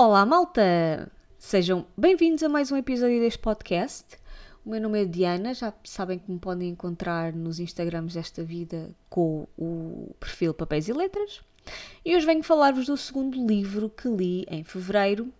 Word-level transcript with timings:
Olá, 0.00 0.24
malta! 0.24 1.10
Sejam 1.40 1.84
bem-vindos 1.96 2.44
a 2.44 2.48
mais 2.48 2.70
um 2.70 2.76
episódio 2.76 3.18
deste 3.18 3.40
podcast. 3.40 4.16
O 4.64 4.70
meu 4.70 4.80
nome 4.80 5.02
é 5.02 5.04
Diana, 5.04 5.52
já 5.52 5.74
sabem 5.82 6.20
que 6.20 6.30
me 6.30 6.38
podem 6.38 6.68
encontrar 6.68 7.32
nos 7.32 7.58
Instagrams 7.58 8.14
desta 8.14 8.44
vida 8.44 8.90
com 9.10 9.48
o 9.58 10.14
perfil 10.20 10.54
Papéis 10.54 10.86
e 10.86 10.92
Letras. 10.92 11.40
E 12.04 12.14
hoje 12.14 12.24
venho 12.24 12.44
falar-vos 12.44 12.86
do 12.86 12.96
segundo 12.96 13.44
livro 13.44 13.90
que 13.90 14.06
li 14.06 14.46
em 14.48 14.62
fevereiro 14.62 15.32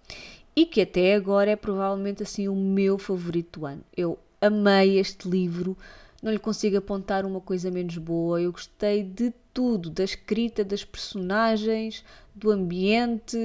e 0.57 0.67
que 0.67 0.81
até 0.81 1.15
agora 1.15 1.53
é 1.53 1.57
provavelmente 1.57 2.25
assim 2.25 2.49
o 2.49 2.57
meu 2.57 2.99
favorito 2.99 3.61
do 3.61 3.67
ano. 3.67 3.85
Eu 3.97 4.19
amei 4.41 4.99
este 4.99 5.29
livro, 5.29 5.79
não 6.23 6.33
lhe 6.33 6.39
consigo 6.39 6.77
apontar 6.77 7.25
uma 7.25 7.41
coisa 7.41 7.71
menos 7.71 7.97
boa. 7.97 8.41
Eu 8.41 8.53
gostei 8.53 9.03
de 9.03 9.33
tudo, 9.55 9.91
da 9.91 10.05
escrita, 10.05 10.65
das 10.65 10.85
personagens, 10.85 12.05
do 12.35 12.51
ambiente, 12.51 13.37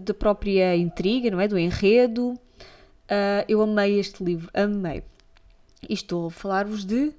da 0.00 0.14
própria 0.14 0.76
intriga, 0.76 1.30
não 1.30 1.40
é? 1.40 1.48
Do 1.48 1.58
enredo. 1.58 2.30
Uh, 2.30 3.44
eu 3.48 3.62
amei 3.62 3.98
este 3.98 4.22
livro, 4.22 4.50
amei. 4.52 5.02
E 5.88 5.94
estou 5.94 6.26
a 6.26 6.30
falar-vos 6.30 6.84
de 6.84 7.12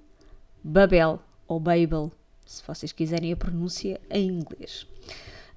Babel, 0.64 1.20
ou 1.48 1.60
Babel, 1.60 2.12
se 2.46 2.62
vocês 2.66 2.92
quiserem 2.92 3.32
a 3.34 3.38
pronúncia 3.38 4.00
em 4.10 4.28
inglês. 4.28 4.86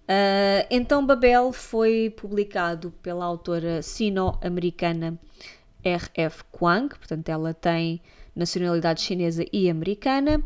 Uh, 0.03 0.67
então, 0.71 1.05
Babel 1.05 1.53
foi 1.53 2.11
publicado 2.17 2.91
pela 3.03 3.25
autora 3.25 3.83
sino-americana 3.83 5.19
R.F. 5.85 6.45
Kuang, 6.51 6.89
portanto, 6.89 7.29
ela 7.29 7.53
tem 7.53 8.01
nacionalidade 8.35 9.01
chinesa 9.01 9.45
e 9.53 9.69
americana, 9.69 10.43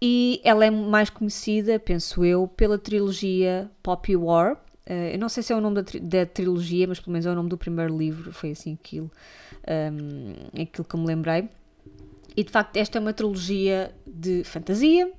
e 0.00 0.40
ela 0.44 0.64
é 0.64 0.70
mais 0.70 1.08
conhecida, 1.08 1.78
penso 1.78 2.24
eu, 2.24 2.46
pela 2.46 2.78
trilogia 2.78 3.70
Poppy 3.82 4.16
War. 4.16 4.54
Uh, 4.88 5.14
eu 5.14 5.18
não 5.18 5.28
sei 5.28 5.42
se 5.42 5.52
é 5.52 5.56
o 5.56 5.60
nome 5.60 5.76
da, 5.76 5.82
tri 5.82 5.98
da, 5.98 6.26
trilogia, 6.26 6.86
mas 6.86 7.00
pelo 7.00 7.12
menos 7.12 7.26
é 7.26 7.30
o 7.30 7.34
nome 7.34 7.48
do 7.48 7.56
primeiro 7.56 7.96
livro, 7.96 8.32
foi 8.32 8.50
assim 8.50 8.74
aquilo, 8.74 9.10
um, 9.66 10.62
aquilo 10.62 10.86
que 10.86 10.94
eu 10.94 11.00
me 11.00 11.06
lembrei. 11.06 11.48
E 12.36 12.44
de 12.44 12.52
facto, 12.52 12.76
esta 12.76 12.98
é 12.98 13.00
uma 13.00 13.12
trilogia 13.12 13.92
de 14.06 14.44
fantasia, 14.44 15.10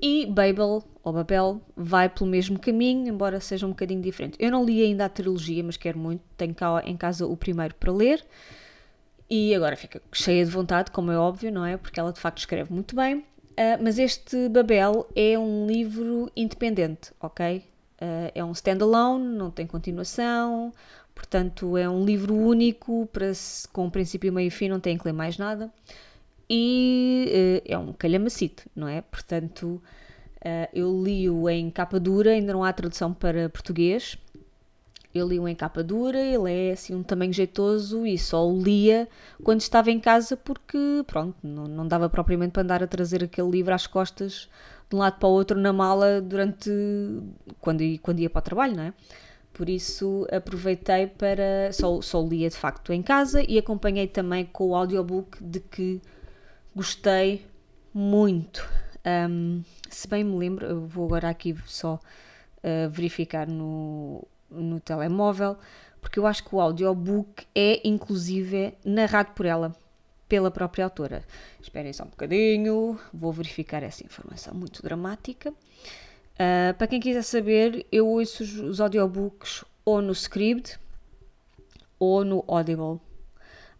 e 0.00 0.26
Babel, 0.26 0.82
ou 1.02 1.12
Babel, 1.12 1.60
vai 1.76 2.08
pelo 2.08 2.30
mesmo 2.30 2.58
caminho, 2.58 3.08
embora 3.08 3.40
seja 3.40 3.66
um 3.66 3.70
bocadinho 3.70 4.00
diferente. 4.00 4.36
Eu 4.38 4.50
não 4.50 4.64
li 4.64 4.82
ainda 4.82 5.04
a 5.04 5.08
trilogia, 5.08 5.62
mas 5.62 5.76
quero 5.76 5.98
muito, 5.98 6.22
tenho 6.36 6.54
cá 6.54 6.82
em 6.84 6.96
casa 6.96 7.26
o 7.26 7.36
primeiro 7.36 7.74
para 7.74 7.92
ler. 7.92 8.24
E 9.30 9.54
agora 9.54 9.76
fica 9.76 10.00
cheia 10.12 10.44
de 10.44 10.50
vontade, 10.50 10.90
como 10.90 11.10
é 11.10 11.18
óbvio, 11.18 11.52
não 11.52 11.64
é? 11.64 11.76
Porque 11.76 12.00
ela 12.00 12.12
de 12.12 12.20
facto 12.20 12.38
escreve 12.38 12.72
muito 12.72 12.96
bem. 12.96 13.18
Uh, 13.58 13.76
mas 13.82 13.98
este 13.98 14.48
Babel 14.48 15.06
é 15.16 15.38
um 15.38 15.66
livro 15.66 16.30
independente, 16.36 17.12
ok? 17.20 17.58
Uh, 18.00 18.30
é 18.32 18.44
um 18.44 18.52
standalone, 18.52 19.36
não 19.36 19.50
tem 19.50 19.66
continuação, 19.66 20.72
portanto 21.12 21.76
é 21.76 21.88
um 21.88 22.04
livro 22.04 22.34
único, 22.34 23.06
para 23.12 23.34
se, 23.34 23.66
com 23.68 23.90
princípio, 23.90 24.32
meio 24.32 24.46
e 24.46 24.50
fim, 24.50 24.68
não 24.68 24.78
tem 24.78 24.96
que 24.96 25.04
ler 25.04 25.12
mais 25.12 25.36
nada. 25.36 25.72
E 26.48 27.60
uh, 27.66 27.72
é 27.72 27.76
um 27.76 27.92
calhamacito, 27.92 28.62
não 28.74 28.86
é? 28.88 29.02
Portanto, 29.02 29.82
eu 30.72 31.02
li-o 31.02 31.50
em 31.50 31.68
capa 31.68 31.98
dura, 31.98 32.30
ainda 32.30 32.52
não 32.52 32.62
há 32.62 32.72
tradução 32.72 33.12
para 33.12 33.48
português, 33.50 34.16
eu 35.14 35.26
li-o 35.26 35.48
em 35.48 35.54
capa 35.54 35.82
dura, 35.82 36.18
ele 36.18 36.52
é 36.52 36.72
assim 36.72 36.94
um 36.94 37.02
tamanho 37.02 37.32
jeitoso 37.32 38.06
e 38.06 38.18
só 38.18 38.46
o 38.46 38.62
lia 38.62 39.08
quando 39.42 39.60
estava 39.60 39.90
em 39.90 39.98
casa 39.98 40.36
porque, 40.36 41.02
pronto, 41.06 41.36
não, 41.42 41.64
não 41.64 41.88
dava 41.88 42.08
propriamente 42.10 42.52
para 42.52 42.62
andar 42.62 42.82
a 42.82 42.86
trazer 42.86 43.24
aquele 43.24 43.50
livro 43.50 43.74
às 43.74 43.86
costas 43.86 44.48
de 44.88 44.96
um 44.96 44.98
lado 44.98 45.18
para 45.18 45.28
o 45.28 45.32
outro 45.32 45.58
na 45.58 45.72
mala 45.72 46.20
durante. 46.20 46.70
quando, 47.60 47.82
quando 48.00 48.20
ia 48.20 48.30
para 48.30 48.40
o 48.40 48.42
trabalho, 48.42 48.76
não 48.76 48.82
é? 48.84 48.94
Por 49.52 49.68
isso 49.68 50.26
aproveitei 50.30 51.06
para. 51.06 51.72
Só, 51.72 52.00
só 52.00 52.22
lia 52.22 52.48
de 52.48 52.56
facto 52.56 52.92
em 52.92 53.02
casa 53.02 53.42
e 53.42 53.58
acompanhei 53.58 54.06
também 54.06 54.44
com 54.44 54.68
o 54.68 54.74
audiobook 54.74 55.42
de 55.42 55.60
que 55.60 56.00
gostei 56.74 57.46
muito. 57.92 58.66
Um, 59.04 59.62
se 59.88 60.06
bem 60.06 60.22
me 60.22 60.36
lembro, 60.36 60.66
eu 60.66 60.86
vou 60.86 61.06
agora 61.06 61.30
aqui 61.30 61.56
só 61.66 61.94
uh, 61.94 62.90
verificar 62.90 63.46
no 63.46 64.26
no 64.50 64.80
telemóvel, 64.80 65.56
porque 66.00 66.18
eu 66.18 66.26
acho 66.26 66.44
que 66.44 66.54
o 66.54 66.60
audiobook 66.60 67.46
é 67.54 67.86
inclusive 67.86 68.74
narrado 68.84 69.32
por 69.32 69.46
ela, 69.46 69.74
pela 70.28 70.50
própria 70.50 70.84
autora. 70.84 71.24
Esperem 71.60 71.92
só 71.92 72.04
um 72.04 72.08
bocadinho, 72.08 72.98
vou 73.12 73.32
verificar 73.32 73.82
essa 73.82 74.04
informação 74.04 74.54
muito 74.54 74.82
dramática. 74.82 75.50
Uh, 75.50 76.72
para 76.76 76.86
quem 76.86 77.00
quiser 77.00 77.22
saber, 77.22 77.86
eu 77.90 78.06
ouço 78.06 78.42
os, 78.42 78.58
os 78.58 78.80
audiobooks 78.80 79.64
ou 79.84 80.00
no 80.00 80.12
Scribd 80.12 80.78
ou 81.98 82.24
no 82.24 82.44
Audible. 82.46 83.00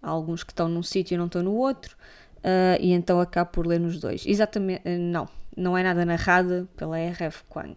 Há 0.03 0.11
alguns 0.11 0.43
que 0.43 0.53
estão 0.53 0.69
num 0.69 0.83
sítio 0.83 1.15
e 1.15 1.19
não 1.19 1.27
estão 1.27 1.43
no 1.43 1.55
outro, 1.55 1.97
uh, 2.39 2.81
e 2.81 2.93
então 2.93 3.21
acabo 3.21 3.51
por 3.51 3.67
ler 3.67 3.79
nos 3.79 4.01
dois. 4.01 4.25
Exatamente, 4.27 4.83
não, 4.89 5.29
não 5.57 5.77
é 5.77 5.83
nada 5.83 6.05
narrada 6.05 6.69
pela 6.77 6.99
R.F. 6.99 7.45
Quang. 7.49 7.77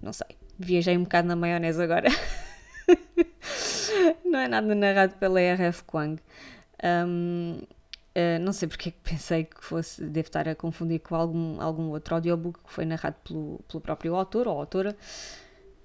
Não 0.00 0.12
sei 0.12 0.41
viajei 0.58 0.96
um 0.96 1.04
bocado 1.04 1.28
na 1.28 1.36
maionese 1.36 1.82
agora. 1.82 2.08
não 4.24 4.38
é 4.38 4.48
nada 4.48 4.74
narrado 4.74 5.14
pela 5.16 5.40
RF 5.40 5.84
Kwang. 5.84 6.20
Um, 6.82 7.58
uh, 7.60 7.66
eh, 8.14 8.38
não 8.38 8.52
sei 8.52 8.68
porque 8.68 8.88
é 8.88 8.92
que 8.92 9.10
pensei 9.10 9.44
que 9.44 9.64
fosse, 9.64 10.04
devo 10.04 10.26
estar 10.26 10.48
a 10.48 10.54
confundir 10.54 11.00
com 11.00 11.14
algum, 11.14 11.60
algum 11.60 11.90
outro 11.90 12.14
audiobook 12.14 12.60
que 12.64 12.72
foi 12.72 12.84
narrado 12.84 13.16
pelo, 13.24 13.60
pelo 13.68 13.80
próprio 13.80 14.14
autor 14.14 14.48
ou 14.48 14.58
autora. 14.58 14.96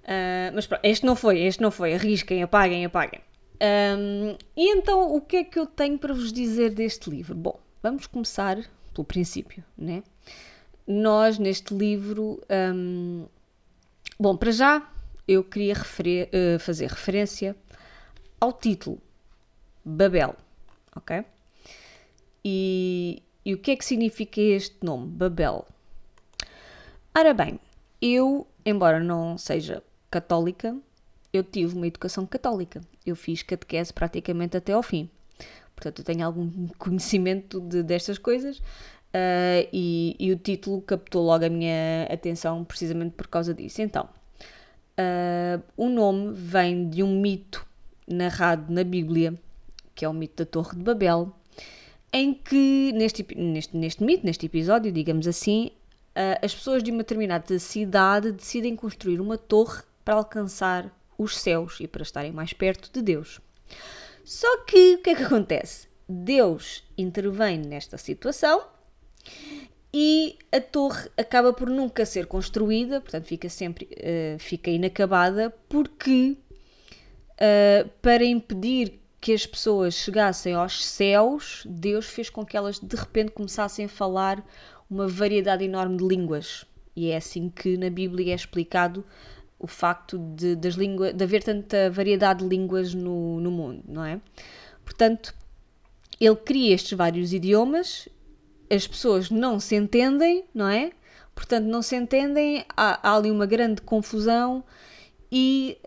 Uh, 0.04 0.52
mas 0.54 0.66
pronto, 0.66 0.84
este 0.84 1.06
não 1.06 1.16
foi, 1.16 1.42
este 1.42 1.62
não 1.62 1.72
foi. 1.72 1.94
Arrisquem, 1.94 2.42
apaguem, 2.42 2.86
apaguem. 2.86 3.22
Um, 3.62 4.38
e 4.56 4.72
então, 4.72 5.16
o 5.16 5.22
que 5.22 5.38
é 5.38 5.44
que 5.44 5.58
eu 5.58 5.66
tenho 5.66 5.98
para 5.98 6.14
vos 6.14 6.32
dizer 6.32 6.70
deste 6.72 7.10
livro? 7.10 7.36
Bom, 7.36 7.60
vamos 7.82 8.08
começar 8.08 8.58
pelo 8.94 9.06
princípio, 9.06 9.64
né? 9.78 10.04
Nós, 10.86 11.38
neste 11.38 11.74
livro, 11.74 12.42
um, 12.74 13.26
Bom, 14.20 14.36
para 14.36 14.50
já 14.52 14.90
eu 15.28 15.44
queria 15.44 15.76
referir, 15.76 16.30
uh, 16.34 16.60
fazer 16.60 16.90
referência 16.90 17.56
ao 18.42 18.52
título 18.52 19.00
Babel, 19.86 20.36
ok? 20.96 21.24
E, 22.44 23.22
e 23.46 23.54
o 23.54 23.60
que 23.60 23.72
é 23.72 23.76
que 23.76 23.86
significa 23.86 24.42
este 24.42 24.78
nome, 24.84 25.08
Babel? 25.08 25.68
Ora 27.16 27.32
bem, 27.34 27.60
eu, 28.02 28.48
embora 28.66 29.00
não 29.00 29.38
seja 29.38 29.84
católica, 30.10 30.76
eu 31.32 31.44
tive 31.44 31.76
uma 31.76 31.86
educação 31.86 32.26
católica. 32.26 32.82
Eu 33.06 33.16
fiz 33.16 33.44
catequese 33.44 33.94
praticamente 33.94 34.58
até 34.58 34.74
ao 34.74 34.82
fim. 34.82 35.10
Portanto, 35.76 36.00
eu 36.00 36.06
tenho 36.06 36.26
algum 36.26 36.68
conhecimento 36.80 37.62
de, 37.62 37.84
destas 37.84 38.18
coisas 38.18 38.62
Uh, 39.08 39.68
e, 39.72 40.16
e, 40.20 40.32
o 40.32 40.38
título 40.38 40.82
captou 40.82 41.26
logo 41.26 41.44
a 41.46 41.50
minha 41.50 42.04
atenção 42.12 42.64
precisamente 42.64 43.14
por 43.14 43.28
causa 43.28 43.54
disso. 43.54 43.82
Então, 43.82 44.08
uh, 45.00 45.64
o 45.76 45.90
nome 45.90 46.34
vem 46.34 46.90
de 46.90 47.02
um 47.02 47.20
mito 47.20 47.66
narrado 48.08 48.72
na 48.72 48.84
Bíblia, 48.84 49.34
que 49.96 50.06
é 50.06 50.10
o 50.10 50.14
mito 50.14 50.44
da 50.44 50.46
Torre 50.46 50.78
de 50.78 50.84
Babel, 50.84 51.34
em 52.12 52.34
que, 52.34 52.92
neste, 52.94 53.26
neste, 53.36 53.76
neste 53.76 54.04
mito, 54.04 54.26
neste 54.26 54.46
episódio, 54.46 54.92
digamos 54.92 55.28
assim, 55.28 55.72
uh, 56.16 56.44
as 56.44 56.54
pessoas 56.54 56.84
de 56.84 56.92
uma 56.92 57.00
determinada 57.00 57.58
cidade 57.60 58.32
decidem 58.32 58.76
construir 58.76 59.20
uma 59.20 59.38
torre 59.38 59.84
para 60.04 60.16
alcançar 60.16 60.94
os 61.18 61.38
céus 61.38 61.80
e 61.80 61.88
para 61.88 62.04
estarem 62.04 62.32
mais 62.32 62.54
perto 62.54 62.92
de 62.92 63.02
Deus. 63.02 63.40
Só 64.24 64.66
que 64.66 64.96
o 64.96 65.02
que 65.02 65.10
é 65.10 65.16
que 65.16 65.24
acontece? 65.24 65.88
Deus 66.08 66.84
intervém 66.98 67.58
nesta 67.58 67.98
situação 67.98 68.77
e 69.94 70.38
a 70.52 70.60
torre 70.60 71.10
acaba 71.18 71.54
por 71.54 71.70
nunca 71.70 72.06
ser 72.06 72.28
construída, 72.28 73.02
portanto 73.02 73.26
fica 73.26 73.50
sempre 73.50 73.86
uh, 73.86 74.40
fica 74.40 74.70
inacabada, 74.70 75.54
porque 75.70 76.38
uh, 77.34 77.90
para 78.02 78.24
impedir 78.24 79.00
que 79.20 79.34
as 79.34 79.46
pessoas 79.46 79.96
chegassem 79.96 80.54
aos 80.54 80.86
céus, 80.86 81.64
Deus 81.66 82.06
fez 82.06 82.30
com 82.30 82.46
que 82.46 82.56
elas 82.56 82.80
de 82.80 82.96
repente 82.96 83.32
começassem 83.32 83.86
a 83.86 83.90
falar 83.90 84.46
uma 84.90 85.08
variedade 85.08 85.64
enorme 85.64 85.98
de 85.98 86.08
línguas. 86.08 86.66
E 86.96 87.12
é 87.12 87.18
assim 87.18 87.50
que 87.50 87.78
na 87.78 87.90
Bíblia 87.90 88.34
é 88.34 88.36
explicado 88.36 89.04
o 89.60 89.68
facto 89.68 90.18
de, 90.18 90.56
das 90.56 90.76
línguas, 90.76 91.14
de 91.14 91.24
haver 91.24 91.44
tanta 91.44 91.90
variedade 91.90 92.44
de 92.44 92.50
línguas 92.50 92.94
no, 92.94 93.40
no 93.42 93.52
mundo, 93.52 93.84
não 93.88 94.06
é? 94.06 94.22
Portanto, 94.84 95.34
ele 96.20 96.36
cria 96.36 96.74
estes 96.74 96.98
vários 96.98 97.34
idiomas 97.34 98.08
as 98.70 98.88
pessoas 98.88 99.30
não 99.30 99.60
se 99.60 99.76
entendem, 99.76 100.46
não 100.54 100.68
é? 100.68 100.92
Portanto, 101.34 101.66
não 101.66 101.82
se 101.82 101.96
entendem, 101.96 102.66
há, 102.76 103.10
há 103.10 103.16
ali 103.16 103.30
uma 103.30 103.46
grande 103.46 103.82
confusão 103.82 104.64
e 105.32 105.78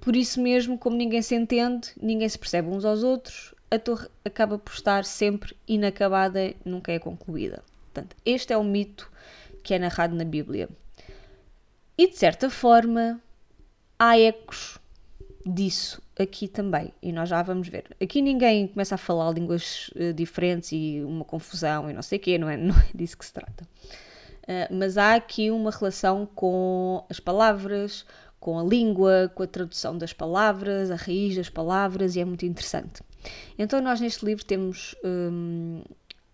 por 0.00 0.16
isso 0.16 0.40
mesmo, 0.40 0.78
como 0.78 0.96
ninguém 0.96 1.20
se 1.20 1.34
entende, 1.34 1.90
ninguém 2.00 2.28
se 2.28 2.38
percebe 2.38 2.68
uns 2.68 2.84
aos 2.84 3.02
outros, 3.02 3.54
a 3.70 3.78
torre 3.78 4.08
acaba 4.24 4.58
por 4.58 4.72
estar 4.72 5.04
sempre 5.04 5.54
inacabada, 5.66 6.54
nunca 6.64 6.92
é 6.92 6.98
concluída. 6.98 7.62
Portanto, 7.84 8.16
este 8.24 8.52
é 8.52 8.56
o 8.56 8.64
mito 8.64 9.10
que 9.62 9.74
é 9.74 9.78
narrado 9.78 10.14
na 10.14 10.24
Bíblia. 10.24 10.68
E 11.96 12.08
de 12.08 12.16
certa 12.16 12.48
forma, 12.48 13.20
há 13.98 14.18
ecos 14.18 14.78
disso 15.44 16.00
aqui 16.18 16.48
também, 16.48 16.92
e 17.02 17.12
nós 17.12 17.28
já 17.28 17.42
vamos 17.42 17.68
ver. 17.68 17.84
Aqui 18.02 18.20
ninguém 18.20 18.66
começa 18.66 18.96
a 18.96 18.98
falar 18.98 19.30
línguas 19.30 19.90
uh, 19.94 20.12
diferentes 20.12 20.72
e 20.72 21.02
uma 21.04 21.24
confusão 21.24 21.88
e 21.88 21.92
não 21.92 22.02
sei 22.02 22.18
o 22.18 22.20
quê, 22.20 22.38
não 22.38 22.48
é, 22.48 22.56
não 22.58 22.74
é 22.74 22.88
disso 22.94 23.16
que 23.16 23.24
se 23.24 23.32
trata. 23.32 23.64
Uh, 24.42 24.74
mas 24.74 24.98
há 24.98 25.14
aqui 25.14 25.50
uma 25.50 25.70
relação 25.70 26.26
com 26.34 27.04
as 27.08 27.20
palavras, 27.20 28.04
com 28.40 28.58
a 28.58 28.62
língua, 28.62 29.30
com 29.34 29.42
a 29.42 29.46
tradução 29.46 29.96
das 29.96 30.12
palavras, 30.12 30.90
a 30.90 30.96
raiz 30.96 31.36
das 31.36 31.48
palavras, 31.48 32.16
e 32.16 32.20
é 32.20 32.24
muito 32.24 32.44
interessante. 32.44 33.02
Então, 33.58 33.80
nós 33.80 34.00
neste 34.00 34.24
livro 34.24 34.44
temos. 34.44 34.94
Um, 35.04 35.82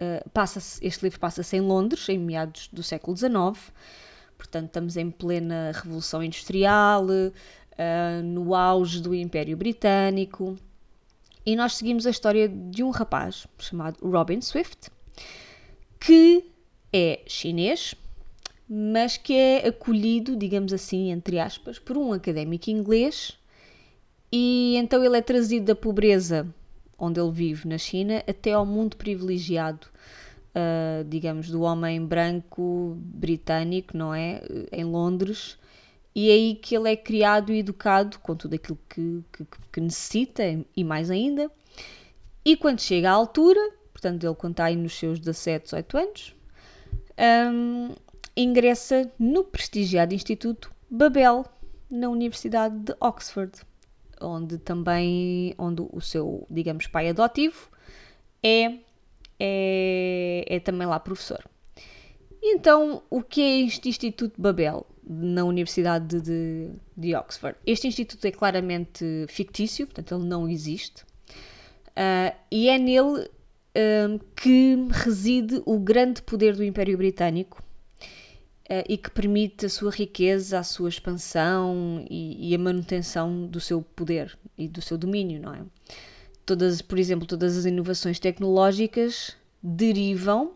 uh, 0.01 0.31
passa 0.31 0.61
este 0.83 1.03
livro 1.03 1.19
passa-se 1.19 1.57
em 1.57 1.61
Londres, 1.61 2.09
em 2.09 2.19
meados 2.19 2.69
do 2.73 2.83
século 2.83 3.17
XIX, 3.17 3.73
portanto, 4.37 4.67
estamos 4.67 4.97
em 4.97 5.11
plena 5.11 5.73
Revolução 5.75 6.23
Industrial, 6.23 7.07
uh, 7.79 8.23
no 8.23 8.55
auge 8.55 9.01
do 9.01 9.15
Império 9.15 9.57
Britânico, 9.57 10.57
e 11.47 11.55
nós 11.55 11.75
seguimos 11.75 12.07
a 12.07 12.11
história 12.11 12.49
de 12.49 12.83
um 12.83 12.91
rapaz 12.91 13.47
chamado 13.59 13.99
Robin 14.03 14.41
Swift, 14.41 14.91
que 16.01 16.47
é 16.93 17.21
chinês, 17.27 17.95
mas 18.69 19.17
que 19.17 19.35
é 19.35 19.69
acolhido, 19.69 20.37
digamos 20.37 20.73
assim, 20.73 21.11
entre 21.11 21.39
aspas, 21.39 21.79
por 21.79 21.99
um 21.99 22.13
académico 22.13 22.71
inglês, 22.71 23.37
e 24.33 24.75
então 24.77 25.05
ele 25.05 25.17
é 25.17 25.23
trazido 25.23 25.67
da 25.67 25.75
pobreza 25.75 26.47
onde 26.99 27.21
ele 27.21 27.31
vive 27.31 27.69
na 27.69 27.79
China 27.79 28.23
até 28.27 28.53
ao 28.53 28.65
mundo 28.65 28.97
privilegiado, 28.97 29.87
uh, 30.55 31.05
digamos, 31.05 31.51
do 31.51 31.63
homem 31.63 32.05
branco 32.05 32.97
britânico, 32.99 33.97
não 33.97 34.15
é? 34.15 34.43
Em 34.73 34.85
Londres. 34.85 35.59
E 36.15 36.31
é 36.31 36.33
aí 36.33 36.55
que 36.55 36.77
ele 36.77 36.93
é 36.93 36.97
criado 36.97 37.53
e 37.53 37.59
educado 37.59 38.19
com 38.21 38.37
tudo 38.37 38.55
aquilo 38.55 38.79
que, 38.89 39.25
que, 39.33 39.47
que 39.73 39.81
necessita 39.81 40.43
e 40.77 40.85
mais 40.85 41.11
ainda. 41.11 41.51
E 42.45 42.57
quando 42.57 42.81
chega 42.81 43.11
à 43.11 43.13
altura, 43.13 43.61
portanto, 43.93 44.25
ele 44.25 44.35
quando 44.35 44.53
está 44.53 44.65
aí 44.67 44.77
nos 44.77 44.97
seus 44.97 45.19
17, 45.19 45.65
18 45.65 45.97
anos, 45.99 46.37
um, 47.53 47.95
ingressa 48.37 49.11
no 49.19 49.43
prestigiado 49.43 50.15
Instituto 50.15 50.71
Babel, 50.89 51.45
na 51.91 52.09
Universidade 52.09 52.79
de 52.79 52.95
Oxford 53.01 53.61
onde 54.21 54.59
também 54.59 55.55
onde 55.59 55.83
o 55.93 56.01
seu, 56.01 56.47
digamos, 56.51 56.87
pai 56.87 57.09
adotivo 57.09 57.69
é, 58.43 58.79
é, 59.39 60.45
é 60.49 60.61
também 60.61 60.87
lá 60.87 60.99
professor. 60.99 61.45
Então, 62.43 63.03
o 63.09 63.23
que 63.23 63.41
é 63.41 63.61
este 63.63 63.89
Instituto 63.89 64.41
Babel 64.41 64.87
na 65.07 65.45
Universidade 65.45 66.21
de, 66.21 66.71
de 66.97 67.15
Oxford? 67.15 67.57
Este 67.67 67.87
instituto 67.87 68.25
é 68.25 68.31
claramente 68.31 69.27
fictício, 69.29 69.87
portanto, 69.87 70.15
ele 70.15 70.25
não 70.25 70.49
existe, 70.49 71.03
uh, 71.03 72.35
e 72.51 72.69
é 72.69 72.79
nele 72.79 73.29
um, 73.77 74.17
ah, 74.17 74.19
que 74.37 74.77
reside 74.91 75.63
o 75.67 75.79
grande 75.79 76.23
poder 76.23 76.55
do 76.55 76.63
Império 76.63 76.97
Britânico 76.97 77.63
uh, 78.71 78.85
e 78.89 78.97
que 78.97 79.11
permite 79.11 79.67
a 79.67 79.69
sua 79.69 79.91
riqueza, 79.91 80.59
a 80.59 80.63
sua 80.63 80.89
expansão 80.89 82.05
e, 82.09 82.51
e, 82.51 82.55
a 82.55 82.59
manutenção 82.59 83.47
do 83.47 83.61
seu 83.61 83.83
poder 83.83 84.39
e 84.57 84.69
do 84.69 84.81
seu 84.81 84.97
domínio, 84.97 85.41
não 85.41 85.55
é? 85.55 85.63
Todas, 86.47 86.83
por 86.83 86.99
exemplo, 86.99 87.27
todas 87.27 87.57
as 87.57 87.65
inovações 87.65 88.21
tecnológicas 88.21 89.37
derivam 89.63 90.53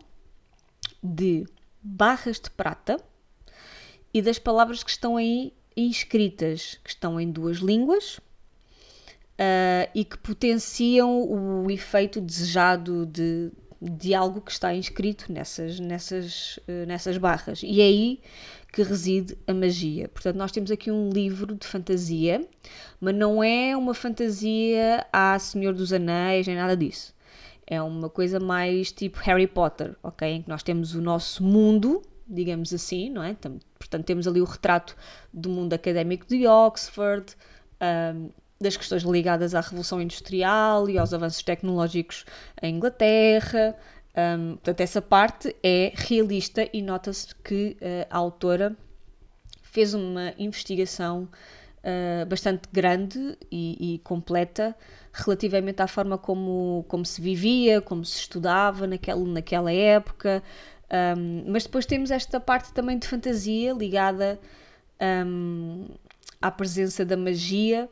de 1.01 1.45
barras 1.81 2.39
de 2.39 2.49
prata 2.51 2.97
e 4.13 4.21
das 4.21 4.39
palavras 4.39 4.83
que 4.83 4.89
estão 4.89 5.17
aí 5.17 5.53
inscritas, 5.75 6.79
que 6.83 6.89
estão 6.89 7.19
em 7.19 7.31
duas 7.31 7.57
línguas 7.57 8.19
uh, 9.39 9.89
e 9.95 10.03
que 10.03 10.17
potenciam 10.17 11.21
o 11.21 11.71
efeito 11.71 12.19
desejado 12.19 13.05
de, 13.05 13.51
de 13.81 14.13
algo 14.13 14.41
que 14.41 14.51
está 14.51 14.73
inscrito 14.73 15.31
nessas, 15.31 15.79
nessas, 15.79 16.59
eh, 16.67 16.85
nessas 16.85 17.17
barras. 17.17 17.61
E 17.63 17.79
é 17.79 17.85
aí 17.85 18.19
que 18.71 18.83
reside 18.83 19.37
a 19.47 19.53
magia. 19.53 20.07
Portanto, 20.09 20.35
nós 20.35 20.51
temos 20.51 20.69
aqui 20.69 20.91
um 20.91 21.09
livro 21.09 21.55
de 21.55 21.65
fantasia, 21.65 22.45
mas 22.99 23.15
não 23.15 23.43
é 23.43 23.75
uma 23.75 23.93
fantasia 23.93 25.05
a 25.11 25.39
Senhor 25.39 25.73
dos 25.73 25.93
Anéis, 25.93 26.45
nem 26.45 26.55
nada 26.55 26.75
disso. 26.75 27.15
É 27.65 27.81
uma 27.81 28.09
coisa 28.09 28.39
mais 28.39 28.91
tipo 28.91 29.19
Harry 29.19 29.47
Potter, 29.47 29.95
ok? 30.03 30.27
Em 30.27 30.41
que 30.41 30.49
nós 30.49 30.63
temos 30.63 30.95
o 30.95 31.01
nosso 31.01 31.43
mundo, 31.43 32.01
digamos 32.29 32.73
assim, 32.73 33.09
não 33.09 33.23
é? 33.23 33.33
Portanto, 33.33 34.05
temos 34.05 34.27
ali 34.27 34.41
o 34.41 34.45
retrato 34.45 34.95
do 35.33 35.49
mundo 35.49 35.73
académico 35.73 36.27
de 36.27 36.45
Oxford, 36.47 37.35
um, 38.15 38.29
das 38.61 38.75
questões 38.75 39.03
ligadas 39.03 39.55
à 39.55 39.61
Revolução 39.61 40.01
Industrial 40.01 40.89
e 40.89 40.97
aos 40.97 41.13
avanços 41.13 41.41
tecnológicos 41.41 42.25
em 42.61 42.75
Inglaterra. 42.75 43.75
Um, 44.37 44.55
portanto, 44.55 44.81
essa 44.81 45.01
parte 45.01 45.55
é 45.63 45.93
realista 45.95 46.67
e 46.73 46.81
nota-se 46.81 47.33
que 47.35 47.77
uh, 47.81 48.07
a 48.09 48.17
autora 48.17 48.75
fez 49.61 49.93
uma 49.93 50.33
investigação 50.37 51.29
uh, 51.79 52.25
bastante 52.25 52.63
grande 52.71 53.37
e, 53.51 53.95
e, 53.95 53.99
completa 53.99 54.75
relativamente 55.21 55.81
à 55.81 55.87
forma 55.87 56.17
como, 56.17 56.85
como 56.87 57.05
se 57.05 57.21
vivia, 57.21 57.81
como 57.81 58.03
se 58.05 58.19
estudava 58.19 58.87
naquela, 58.87 59.23
naquela 59.25 59.71
época. 59.71 60.43
Um, 61.17 61.43
mas 61.51 61.63
depois 61.63 61.85
temos 61.85 62.09
esta 62.11 62.39
parte 62.39 62.73
também 62.73 62.97
de 62.97 63.07
fantasia 63.07 63.73
ligada 63.73 64.39
um, 65.25 65.87
à 66.41 66.49
presença 66.49 67.05
da 67.05 67.15
magia 67.15 67.89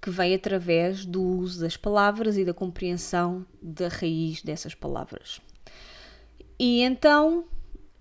que 0.00 0.10
vem 0.10 0.34
através 0.34 1.06
do 1.06 1.22
uso 1.22 1.60
das 1.60 1.76
palavras 1.76 2.36
e 2.36 2.44
da 2.44 2.52
compreensão 2.52 3.46
da 3.62 3.86
raiz 3.86 4.42
dessas 4.42 4.74
palavras. 4.74 5.40
E 6.58 6.82
então, 6.82 7.44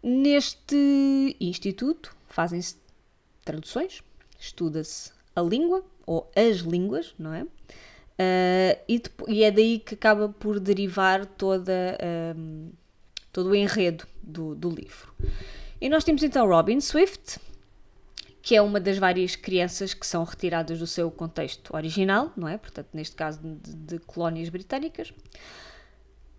neste 0.02 1.38
instituto, 1.40 2.16
fazem-se 2.28 2.76
traduções, 3.46 4.02
estuda-se 4.40 5.12
a 5.36 5.42
língua 5.42 5.84
ou 6.06 6.30
as 6.36 6.58
línguas, 6.58 7.14
não 7.18 7.34
é? 7.34 7.46
Uh, 8.22 8.78
e, 8.88 9.02
e, 9.28 9.44
é 9.44 9.50
daí 9.50 9.80
que 9.80 9.96
acaba 9.96 10.30
por 10.30 10.60
derivar 10.60 11.26
toda, 11.26 11.98
um, 12.38 12.70
todo 13.32 13.50
o 13.50 13.56
enredo 13.56 14.06
do, 14.22 14.54
do 14.54 14.70
livro. 14.70 15.14
E 15.80 15.90
nós 15.90 16.04
temos 16.04 16.22
então 16.22 16.48
Robin 16.48 16.80
Swift, 16.80 17.40
que 18.42 18.56
é 18.56 18.62
uma 18.62 18.80
das 18.80 18.98
várias 18.98 19.36
crianças 19.36 19.94
que 19.94 20.06
são 20.06 20.24
retiradas 20.24 20.78
do 20.78 20.86
seu 20.86 21.10
contexto 21.10 21.76
original, 21.76 22.32
não 22.38 22.48
é? 22.48 22.58
Portanto, 22.58 22.90
neste 22.94 23.16
caso 23.16 23.40
de, 23.42 23.74
de 23.74 24.00
colónias 24.00 24.50
britânicas. 24.50 25.12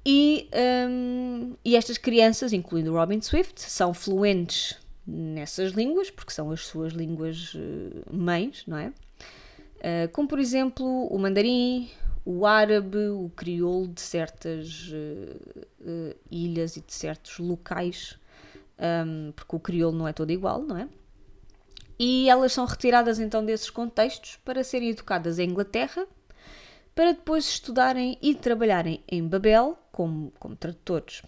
E, 0.05 0.49
um, 0.89 1.57
e 1.65 1.75
estas 1.75 1.97
crianças, 1.99 2.53
incluindo 2.53 2.93
Robin 2.93 3.21
Swift, 3.21 3.61
são 3.61 3.95
fluentes 3.95 4.77
nessas 5.07 5.73
línguas, 5.73 6.11
porque 6.11 6.33
são 6.33 6.51
as 6.51 6.67
suas 6.67 6.93
línguas 6.93 7.55
uh, 7.55 8.15
mães, 8.15 8.65
não 8.67 8.77
é? 8.77 8.93
Uh, 9.83 10.09
como, 10.13 10.29
por 10.29 10.39
exemplo, 10.39 10.87
o 11.07 11.19
mandarim, 11.19 11.91
o 12.25 12.47
árabe, 12.47 13.09
o 13.09 13.31
crioulo 13.35 13.89
de 13.89 14.01
certas 14.01 14.89
uh, 14.93 16.17
ilhas 16.31 16.77
e 16.77 16.81
de 16.81 16.93
certos 16.93 17.39
locais, 17.39 18.17
um, 18.79 19.33
porque 19.33 19.57
o 19.57 19.61
crioulo 19.61 19.99
não 19.99 20.09
é 20.09 20.13
todo 20.13 20.31
igual, 20.31 20.63
não 20.63 20.77
é? 20.77 20.89
e 22.05 22.29
elas 22.29 22.53
são 22.53 22.65
retiradas 22.65 23.21
então 23.21 23.45
desses 23.45 23.71
contextos 23.71 24.37
para 24.45 24.65
serem 24.65 24.91
educadas 24.91 25.39
em 25.39 25.49
Inglaterra, 25.49 26.05
para 26.97 27.13
depois 27.13 27.47
estudarem 27.47 28.19
e 28.21 28.35
trabalharem 28.35 29.05
em 29.07 29.27
Babel 29.27 29.79
como, 29.93 30.33
como 30.37 30.57
tradutores. 30.57 31.23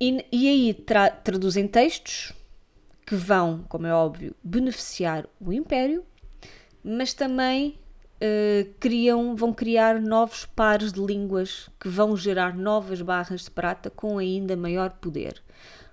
E, 0.00 0.24
e 0.32 0.48
aí 0.48 0.72
tra 0.72 1.10
traduzem 1.10 1.68
textos 1.68 2.32
que 3.04 3.14
vão, 3.14 3.62
como 3.68 3.86
é 3.86 3.92
óbvio, 3.92 4.34
beneficiar 4.42 5.26
o 5.38 5.52
Império, 5.52 6.02
mas 6.88 7.12
também 7.12 7.78
uh, 8.16 8.72
criam, 8.80 9.36
vão 9.36 9.52
criar 9.52 10.00
novos 10.00 10.44
pares 10.44 10.92
de 10.92 11.00
línguas 11.00 11.68
que 11.78 11.88
vão 11.88 12.16
gerar 12.16 12.56
novas 12.56 13.02
barras 13.02 13.42
de 13.42 13.50
prata 13.50 13.90
com 13.90 14.18
ainda 14.18 14.56
maior 14.56 14.90
poder. 14.92 15.42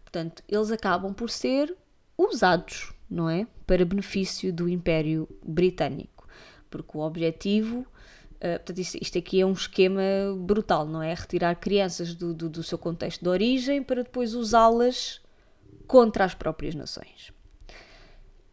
Portanto, 0.04 0.44
eles 0.48 0.72
acabam 0.72 1.14
por 1.14 1.30
ser 1.30 1.76
usados 2.18 2.96
não 3.10 3.30
é? 3.30 3.48
Para 3.66 3.86
benefício 3.86 4.52
do 4.52 4.68
Império 4.68 5.28
Britânico. 5.44 6.28
Porque 6.70 6.98
o 6.98 7.02
objetivo, 7.02 7.80
uh, 7.80 8.58
portanto, 8.58 8.80
isto, 8.80 8.98
isto, 9.02 9.18
aqui 9.18 9.42
é 9.42 9.46
um 9.46 9.54
esquema 9.54 10.02
brutal, 10.38 10.86
não 10.86 11.02
é? 11.02 11.14
Retirar 11.14 11.56
crianças 11.56 12.14
do, 12.14 12.34
do, 12.34 12.50
do 12.50 12.64
seu 12.64 12.78
contexto 12.78 13.22
de 13.22 13.30
origem 13.30 13.84
para 13.84 14.04
depois 14.04 14.34
usá-las 14.34 15.22
contra 15.88 16.26
as 16.26 16.34
próprias 16.34 16.76
nações. 16.76 17.32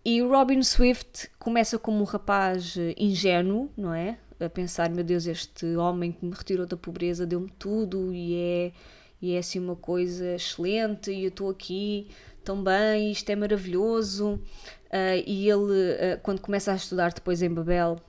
E 0.04 0.21
o 0.21 0.28
Robin 0.28 0.62
Swift 0.62 1.30
começa 1.38 1.78
como 1.78 2.00
um 2.00 2.04
rapaz 2.04 2.76
eh, 2.76 2.94
ingênuo, 2.99 3.71
não 3.76 3.94
é? 3.94 4.18
A 4.40 4.49
pensar, 4.49 4.90
meu 4.90 5.04
Deus, 5.04 5.26
este 5.26 5.76
homem 5.76 6.11
que 6.11 6.25
me 6.25 6.35
retirou 6.35 6.66
da 6.66 6.76
pobreza 6.76 7.25
deu-me 7.25 7.49
tudo 7.56 8.12
e 8.12 8.35
é, 8.35 8.73
e 9.21 9.35
é 9.35 9.38
assim 9.38 9.61
uma 9.61 9.76
coisa 9.76 10.35
excelente 10.35 11.12
e 11.12 11.23
eu 11.23 11.28
estou 11.28 11.49
aqui 11.49 12.09
tão 12.42 12.64
bem, 12.64 13.12
isto 13.12 13.30
é 13.30 13.37
maravilhoso. 13.37 14.40
Uh, 14.87 15.23
e 15.25 15.49
ele, 15.49 15.73
uh, 15.73 16.21
quando 16.23 16.40
começa 16.40 16.73
a 16.73 16.75
estudar 16.75 17.12
depois 17.12 17.40
em 17.40 17.49
Babel, 17.49 18.00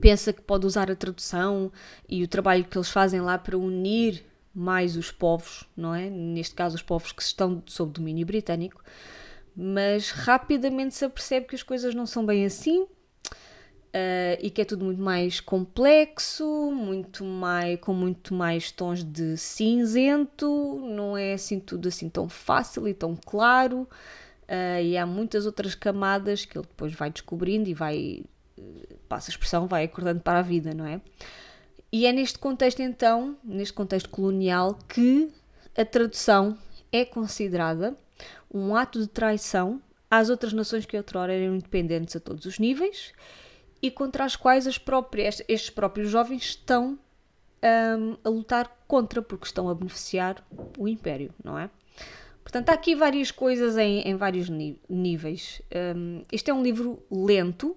pensa 0.00 0.32
que 0.32 0.40
pode 0.40 0.66
usar 0.66 0.90
a 0.90 0.96
tradução 0.96 1.70
e 2.08 2.22
o 2.24 2.28
trabalho 2.28 2.64
que 2.64 2.76
eles 2.76 2.88
fazem 2.88 3.20
lá 3.20 3.36
para 3.36 3.58
unir 3.58 4.24
mais 4.54 4.96
os 4.96 5.10
povos, 5.10 5.64
não 5.76 5.94
é? 5.94 6.08
Neste 6.08 6.54
caso, 6.54 6.76
os 6.76 6.82
povos 6.82 7.12
que 7.12 7.22
estão 7.22 7.62
sob 7.66 7.92
domínio 7.92 8.26
britânico, 8.26 8.82
mas 9.56 10.10
rapidamente 10.10 10.94
se 10.94 11.04
apercebe 11.04 11.46
que 11.46 11.54
as 11.54 11.62
coisas 11.62 11.94
não 11.94 12.06
são 12.06 12.24
bem 12.24 12.44
assim. 12.44 12.86
Uh, 13.94 14.40
e 14.40 14.48
que 14.48 14.62
é 14.62 14.64
tudo 14.64 14.86
muito 14.86 15.02
mais 15.02 15.38
complexo, 15.38 16.72
muito 16.72 17.22
mais, 17.22 17.78
com 17.78 17.92
muito 17.92 18.32
mais 18.32 18.70
tons 18.70 19.04
de 19.04 19.36
cinzento, 19.36 20.80
não 20.82 21.14
é 21.14 21.34
assim 21.34 21.60
tudo 21.60 21.88
assim 21.88 22.08
tão 22.08 22.26
fácil 22.26 22.88
e 22.88 22.94
tão 22.94 23.14
claro, 23.14 23.80
uh, 23.82 24.82
e 24.82 24.96
há 24.96 25.04
muitas 25.04 25.44
outras 25.44 25.74
camadas 25.74 26.46
que 26.46 26.56
ele 26.56 26.66
depois 26.66 26.94
vai 26.94 27.10
descobrindo 27.10 27.68
e 27.68 27.74
vai, 27.74 28.24
uh, 28.56 28.96
passa 29.06 29.30
a 29.30 29.32
expressão, 29.32 29.66
vai 29.66 29.84
acordando 29.84 30.22
para 30.22 30.38
a 30.38 30.42
vida, 30.42 30.72
não 30.72 30.86
é? 30.86 30.98
E 31.92 32.06
é 32.06 32.12
neste 32.12 32.38
contexto, 32.38 32.80
então, 32.80 33.36
neste 33.44 33.74
contexto 33.74 34.08
colonial, 34.08 34.78
que 34.88 35.30
a 35.76 35.84
tradução 35.84 36.56
é 36.90 37.04
considerada 37.04 37.94
um 38.52 38.74
ato 38.74 39.00
de 39.00 39.06
traição 39.08 39.80
às 40.10 40.28
outras 40.28 40.52
nações 40.52 40.84
que 40.84 40.96
outrora 40.96 41.32
eram 41.32 41.54
independentes 41.54 42.14
a 42.16 42.20
todos 42.20 42.44
os 42.44 42.58
níveis 42.58 43.12
e 43.80 43.90
contra 43.90 44.24
as 44.24 44.36
quais 44.36 44.66
as 44.66 44.78
próprias, 44.78 45.42
estes 45.48 45.70
próprios 45.70 46.10
jovens 46.10 46.42
estão 46.42 46.98
um, 47.98 48.16
a 48.22 48.28
lutar 48.28 48.70
contra, 48.86 49.22
porque 49.22 49.46
estão 49.46 49.68
a 49.68 49.74
beneficiar 49.74 50.44
o 50.78 50.86
Império, 50.86 51.32
não 51.42 51.58
é? 51.58 51.70
Portanto, 52.42 52.70
há 52.70 52.72
aqui 52.74 52.94
várias 52.94 53.30
coisas 53.30 53.78
em, 53.78 54.00
em 54.00 54.16
vários 54.16 54.48
níveis. 54.88 55.62
Um, 55.96 56.22
este 56.30 56.50
é 56.50 56.54
um 56.54 56.62
livro 56.62 57.02
lento, 57.10 57.76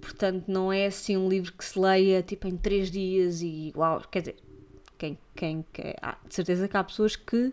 Portanto, 0.00 0.44
não 0.46 0.72
é 0.72 0.86
assim 0.86 1.16
um 1.16 1.28
livro 1.28 1.52
que 1.52 1.64
se 1.64 1.78
leia 1.78 2.22
tipo 2.22 2.46
em 2.46 2.56
três 2.56 2.90
dias 2.90 3.40
e 3.40 3.72
uau, 3.74 4.02
quer 4.10 4.20
dizer, 4.20 4.36
quem, 4.98 5.18
quem, 5.34 5.64
quem 5.72 5.94
há, 6.02 6.16
de 6.26 6.34
certeza 6.34 6.68
que 6.68 6.76
há 6.76 6.84
pessoas 6.84 7.16
que 7.16 7.52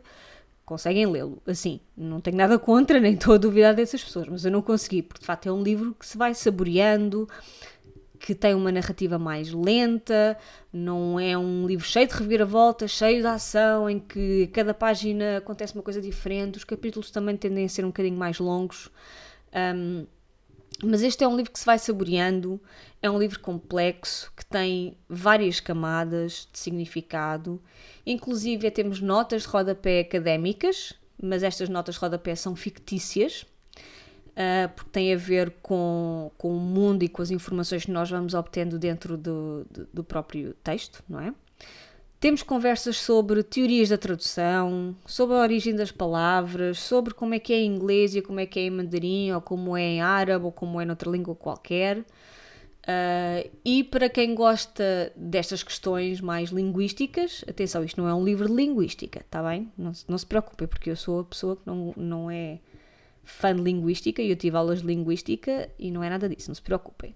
conseguem 0.65 1.05
lê-lo. 1.05 1.41
Assim, 1.45 1.79
não 1.95 2.21
tenho 2.21 2.37
nada 2.37 2.57
contra, 2.57 2.99
nem 2.99 3.13
estou 3.13 3.35
a 3.35 3.37
duvidar 3.37 3.73
dessas 3.75 4.03
pessoas, 4.03 4.27
mas 4.27 4.45
eu 4.45 4.51
não 4.51 4.61
consegui, 4.61 5.01
porque 5.01 5.21
de 5.21 5.25
facto 5.25 5.47
é 5.47 5.51
um 5.51 5.61
livro 5.61 5.93
que 5.93 6.05
se 6.05 6.17
vai 6.17 6.33
saboreando, 6.33 7.27
que 8.19 8.33
tem 8.33 8.53
uma 8.53 8.71
narrativa 8.71 9.19
mais 9.19 9.51
lenta, 9.51 10.37
não 10.71 11.19
é 11.19 11.37
um 11.37 11.67
livro 11.67 11.85
cheio 11.85 12.07
de 12.07 12.13
reviravoltas, 12.13 12.91
cheio 12.91 13.21
de 13.21 13.27
ação, 13.27 13.89
em 13.89 13.99
que 13.99 14.47
cada 14.47 14.73
página 14.73 15.37
acontece 15.37 15.73
uma 15.73 15.83
coisa 15.83 16.01
diferente, 16.01 16.57
os 16.57 16.63
capítulos 16.63 17.11
também 17.11 17.35
tendem 17.35 17.65
a 17.65 17.69
ser 17.69 17.83
um 17.83 17.89
bocadinho 17.89 18.17
mais 18.17 18.39
longos. 18.39 18.89
Um, 19.75 20.05
mas 20.83 21.01
este 21.01 21.23
é 21.23 21.27
um 21.27 21.35
livro 21.35 21.51
que 21.51 21.59
se 21.59 21.65
vai 21.65 21.79
saboreando, 21.79 22.61
é 23.01 23.09
um 23.09 23.17
livro 23.17 23.39
complexo, 23.39 24.31
que 24.35 24.45
tem 24.45 24.97
várias 25.07 25.59
camadas 25.59 26.47
de 26.51 26.59
significado, 26.59 27.61
inclusive 28.05 28.69
temos 28.71 28.99
notas 28.99 29.43
de 29.43 29.47
rodapé 29.47 30.01
académicas, 30.01 30.93
mas 31.21 31.43
estas 31.43 31.69
notas 31.69 31.95
de 31.95 32.01
rodapé 32.01 32.35
são 32.35 32.55
fictícias, 32.55 33.45
uh, 34.31 34.69
porque 34.75 34.89
têm 34.91 35.13
a 35.13 35.17
ver 35.17 35.51
com, 35.61 36.31
com 36.37 36.55
o 36.55 36.59
mundo 36.59 37.03
e 37.03 37.09
com 37.09 37.21
as 37.21 37.31
informações 37.31 37.85
que 37.85 37.91
nós 37.91 38.09
vamos 38.09 38.33
obtendo 38.33 38.77
dentro 38.77 39.17
do, 39.17 39.65
do, 39.69 39.87
do 39.93 40.03
próprio 40.03 40.53
texto, 40.63 41.03
não 41.07 41.19
é? 41.19 41.33
Temos 42.23 42.41
conversas 42.41 42.95
sobre 42.95 43.43
teorias 43.43 43.89
da 43.89 43.97
tradução, 43.97 44.95
sobre 45.05 45.35
a 45.35 45.39
origem 45.39 45.75
das 45.75 45.91
palavras, 45.91 46.79
sobre 46.79 47.13
como 47.13 47.33
é 47.33 47.39
que 47.39 47.51
é 47.51 47.59
em 47.59 47.75
inglês 47.75 48.15
e 48.15 48.21
como 48.21 48.39
é 48.39 48.45
que 48.45 48.61
é 48.61 48.63
em 48.63 48.69
mandarim, 48.69 49.33
ou 49.33 49.41
como 49.41 49.75
é 49.75 49.81
em 49.81 50.01
árabe, 50.01 50.45
ou 50.45 50.51
como 50.53 50.79
é 50.79 50.85
noutra 50.85 51.11
língua 51.11 51.35
qualquer. 51.35 51.97
Uh, 51.97 53.51
e 53.65 53.83
para 53.83 54.07
quem 54.07 54.33
gosta 54.33 55.11
destas 55.17 55.63
questões 55.63 56.21
mais 56.21 56.49
linguísticas, 56.49 57.43
atenção, 57.45 57.83
isto 57.83 58.01
não 58.01 58.07
é 58.07 58.15
um 58.15 58.23
livro 58.23 58.47
de 58.47 58.53
linguística, 58.53 59.19
está 59.19 59.43
bem? 59.43 59.69
Não, 59.77 59.91
não 60.07 60.17
se 60.17 60.25
preocupem, 60.25 60.65
porque 60.65 60.91
eu 60.91 60.95
sou 60.95 61.19
a 61.19 61.23
pessoa 61.25 61.57
que 61.57 61.63
não, 61.67 61.93
não 61.97 62.31
é 62.31 62.59
fã 63.25 63.53
de 63.53 63.61
linguística 63.61 64.21
e 64.21 64.29
eu 64.29 64.37
tive 64.37 64.55
aulas 64.55 64.79
de 64.79 64.87
linguística 64.87 65.69
e 65.77 65.91
não 65.91 66.01
é 66.01 66.09
nada 66.09 66.29
disso, 66.29 66.49
não 66.49 66.55
se 66.55 66.61
preocupem. 66.61 67.13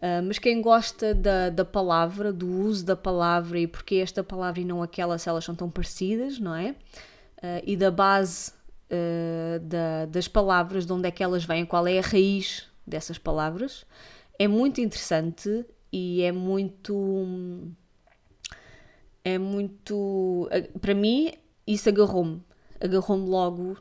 Uh, 0.00 0.24
mas 0.26 0.38
quem 0.38 0.62
gosta 0.62 1.14
da, 1.14 1.50
da 1.50 1.62
palavra, 1.62 2.32
do 2.32 2.48
uso 2.48 2.86
da 2.86 2.96
palavra 2.96 3.58
e 3.60 3.66
porque 3.66 3.96
esta 3.96 4.24
palavra 4.24 4.58
e 4.60 4.64
não 4.64 4.82
aquela, 4.82 5.18
se 5.18 5.28
elas 5.28 5.44
são 5.44 5.54
tão 5.54 5.68
parecidas, 5.68 6.38
não 6.38 6.54
é? 6.54 6.70
Uh, 6.70 7.62
e 7.66 7.76
da 7.76 7.90
base 7.90 8.50
uh, 8.90 9.60
da, 9.60 10.06
das 10.06 10.26
palavras, 10.26 10.86
de 10.86 10.92
onde 10.94 11.06
é 11.06 11.10
que 11.10 11.22
elas 11.22 11.44
vêm, 11.44 11.66
qual 11.66 11.86
é 11.86 11.98
a 11.98 12.02
raiz 12.02 12.66
dessas 12.86 13.18
palavras, 13.18 13.84
é 14.38 14.48
muito 14.48 14.80
interessante 14.80 15.66
e 15.92 16.22
é 16.22 16.32
muito. 16.32 17.70
É 19.22 19.36
muito. 19.36 20.48
Para 20.80 20.94
mim, 20.94 21.34
isso 21.66 21.90
agarrou-me. 21.90 22.42
Agarrou-me 22.80 23.28
logo 23.28 23.76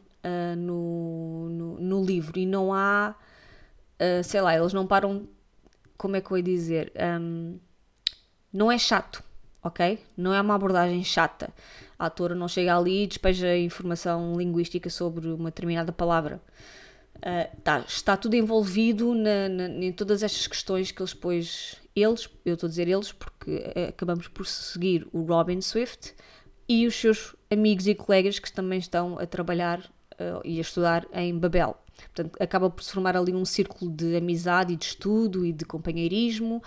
no, 0.57 1.49
no, 1.49 1.79
no, 1.79 2.03
livro 2.03 2.37
e 2.37 2.45
não 2.45 2.73
há. 2.73 3.15
sei 4.25 4.41
lá, 4.41 4.53
eles 4.53 4.73
não 4.73 4.85
param 4.85 5.25
como 5.99 6.15
é 6.15 6.21
que 6.21 6.31
eu 6.31 6.37
ia 6.37 6.43
dizer? 6.43 6.93
Um, 6.95 7.59
não 8.51 8.71
é 8.71 8.77
chato, 8.79 9.21
ok? 9.61 9.99
Não 10.15 10.33
é 10.33 10.41
uma 10.41 10.55
abordagem 10.55 11.03
chata. 11.03 11.53
A 11.99 12.05
autora 12.05 12.33
não 12.33 12.47
chega 12.47 12.75
ali 12.75 13.03
e 13.03 13.07
despeja 13.07 13.55
informação 13.57 14.33
linguística 14.35 14.89
sobre 14.89 15.27
uma 15.27 15.49
determinada 15.49 15.91
palavra. 15.91 16.41
Uh, 17.17 17.61
tá, 17.63 17.83
está 17.85 18.15
tudo 18.15 18.35
envolvido 18.35 19.13
na, 19.13 19.49
na, 19.49 19.67
em 19.67 19.91
todas 19.91 20.23
estas 20.23 20.47
questões 20.47 20.89
que 20.89 21.01
eles 21.01 21.13
depois. 21.13 21.75
Eles, 21.93 22.29
eu 22.45 22.53
estou 22.53 22.67
a 22.67 22.69
dizer 22.69 22.87
eles 22.87 23.11
porque 23.11 23.61
acabamos 23.89 24.29
por 24.29 24.47
seguir 24.47 25.05
o 25.11 25.23
Robin 25.23 25.59
Swift 25.59 26.15
e 26.67 26.87
os 26.87 26.95
seus 26.95 27.35
amigos 27.51 27.87
e 27.87 27.93
colegas 27.93 28.39
que 28.39 28.49
também 28.53 28.79
estão 28.79 29.19
a 29.19 29.25
trabalhar 29.25 29.81
uh, 30.13 30.39
e 30.45 30.59
a 30.59 30.61
estudar 30.61 31.05
em 31.11 31.37
Babel. 31.37 31.75
Portanto, 32.13 32.37
acaba 32.39 32.69
por 32.69 32.83
se 32.83 32.91
formar 32.91 33.15
ali 33.15 33.33
um 33.33 33.45
círculo 33.45 33.91
de 33.91 34.15
amizade 34.15 34.73
e 34.73 34.75
de 34.75 34.85
estudo 34.85 35.45
e 35.45 35.51
de 35.51 35.65
companheirismo, 35.65 36.61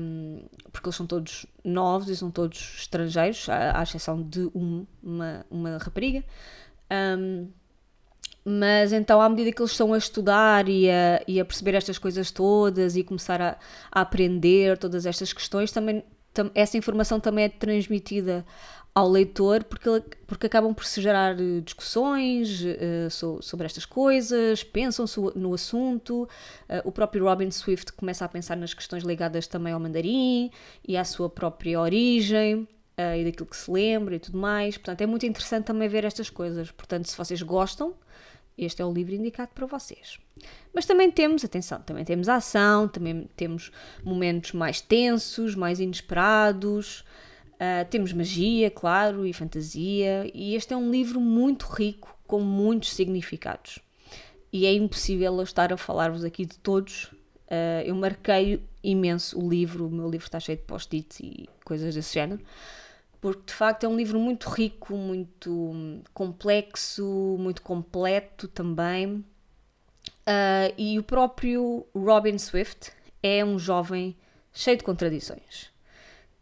um, 0.00 0.42
porque 0.70 0.88
eles 0.88 0.96
são 0.96 1.06
todos 1.06 1.46
novos 1.64 2.08
e 2.08 2.16
são 2.16 2.30
todos 2.30 2.76
estrangeiros, 2.78 3.48
à, 3.48 3.78
à 3.78 3.82
exceção 3.82 4.22
de 4.22 4.50
um, 4.54 4.86
uma, 5.02 5.46
uma 5.50 5.78
rapariga. 5.78 6.24
Um, 6.90 7.48
mas 8.44 8.92
então, 8.92 9.20
à 9.20 9.28
medida 9.28 9.52
que 9.52 9.62
eles 9.62 9.70
estão 9.70 9.94
a 9.94 9.98
estudar 9.98 10.68
e 10.68 10.90
a, 10.90 11.22
e 11.28 11.38
a 11.38 11.44
perceber 11.44 11.74
estas 11.74 11.96
coisas 11.96 12.30
todas 12.30 12.96
e 12.96 13.04
começar 13.04 13.40
a, 13.40 13.56
a 13.90 14.00
aprender 14.00 14.76
todas 14.78 15.06
estas 15.06 15.32
questões, 15.32 15.70
também 15.70 16.04
essa 16.54 16.76
informação 16.76 17.20
também 17.20 17.44
é 17.44 17.48
transmitida 17.48 18.44
ao 18.94 19.08
leitor 19.08 19.64
porque, 19.64 19.88
porque 20.26 20.46
acabam 20.46 20.74
por 20.74 20.84
se 20.84 21.00
gerar 21.00 21.38
eh, 21.40 21.60
discussões 21.64 22.62
uh, 22.62 23.10
so, 23.10 23.38
sobre 23.40 23.64
estas 23.64 23.86
coisas, 23.86 24.62
pensam 24.62 25.06
no 25.34 25.54
assunto. 25.54 26.24
Uh, 26.68 26.82
o 26.84 26.92
próprio 26.92 27.24
Robin 27.24 27.50
Swift 27.50 27.92
começa 27.92 28.24
a 28.24 28.28
pensar 28.28 28.56
nas 28.56 28.74
questões 28.74 29.02
ligadas 29.02 29.46
também 29.46 29.72
ao 29.72 29.80
mandarim 29.80 30.50
e 30.86 30.96
à 30.96 31.04
sua 31.04 31.30
própria 31.30 31.80
origem. 31.80 32.68
Uh, 32.98 33.16
e 33.16 33.24
daquilo 33.24 33.46
que 33.46 33.56
se 33.56 33.70
lembra 33.70 34.16
e 34.16 34.18
tudo 34.18 34.36
mais. 34.36 34.76
Portanto, 34.76 35.00
é 35.00 35.06
muito 35.06 35.24
interessante 35.24 35.64
também 35.64 35.88
ver 35.88 36.04
estas 36.04 36.28
coisas. 36.28 36.70
Portanto, 36.70 37.08
se 37.08 37.16
vocês 37.16 37.40
gostam, 37.40 37.94
este 38.56 38.82
é 38.82 38.84
o 38.84 38.92
livro 38.92 39.14
indicado 39.14 39.50
para 39.54 39.66
vocês. 39.66 40.18
Mas 40.74 40.86
também 40.86 41.10
temos, 41.10 41.44
atenção, 41.44 41.80
também 41.80 42.04
temos 42.04 42.28
ação, 42.28 42.88
também 42.88 43.28
temos 43.36 43.70
momentos 44.04 44.52
mais 44.52 44.80
tensos, 44.80 45.54
mais 45.54 45.80
inesperados. 45.80 47.04
Uh, 47.54 47.88
temos 47.90 48.12
magia, 48.12 48.70
claro, 48.70 49.24
e 49.24 49.32
fantasia, 49.32 50.28
e 50.34 50.56
este 50.56 50.74
é 50.74 50.76
um 50.76 50.90
livro 50.90 51.20
muito 51.20 51.66
rico, 51.66 52.16
com 52.26 52.40
muitos 52.40 52.92
significados. 52.92 53.78
E 54.52 54.66
é 54.66 54.72
impossível 54.72 55.36
eu 55.36 55.42
estar 55.42 55.72
a 55.72 55.76
falar-vos 55.76 56.24
aqui 56.24 56.44
de 56.44 56.58
todos. 56.58 57.04
Uh, 57.46 57.82
eu 57.84 57.94
marquei 57.94 58.60
imenso 58.82 59.38
o 59.38 59.48
livro, 59.48 59.86
o 59.86 59.90
meu 59.90 60.10
livro 60.10 60.26
está 60.26 60.40
cheio 60.40 60.58
de 60.58 60.64
post-its 60.64 61.20
e 61.20 61.48
coisas 61.64 61.94
desse 61.94 62.14
género, 62.14 62.42
porque 63.22 63.44
de 63.46 63.54
facto 63.54 63.84
é 63.84 63.88
um 63.88 63.96
livro 63.96 64.18
muito 64.18 64.48
rico, 64.50 64.96
muito 64.96 66.02
complexo, 66.12 67.36
muito 67.38 67.62
completo 67.62 68.48
também. 68.48 69.24
Uh, 70.26 70.74
e 70.76 70.98
o 70.98 71.04
próprio 71.04 71.86
Robin 71.94 72.36
Swift 72.36 72.90
é 73.22 73.44
um 73.44 73.60
jovem 73.60 74.16
cheio 74.52 74.76
de 74.76 74.82
contradições. 74.82 75.70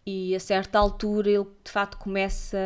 E 0.07 0.35
a 0.35 0.41
certa 0.41 0.79
altura 0.79 1.29
ele 1.29 1.47
de 1.63 1.71
facto 1.71 1.99
começa 1.99 2.57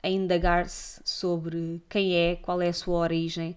a 0.00 0.08
indagar-se 0.08 1.00
sobre 1.04 1.82
quem 1.88 2.14
é, 2.14 2.36
qual 2.36 2.62
é 2.62 2.68
a 2.68 2.72
sua 2.72 3.00
origem, 3.00 3.56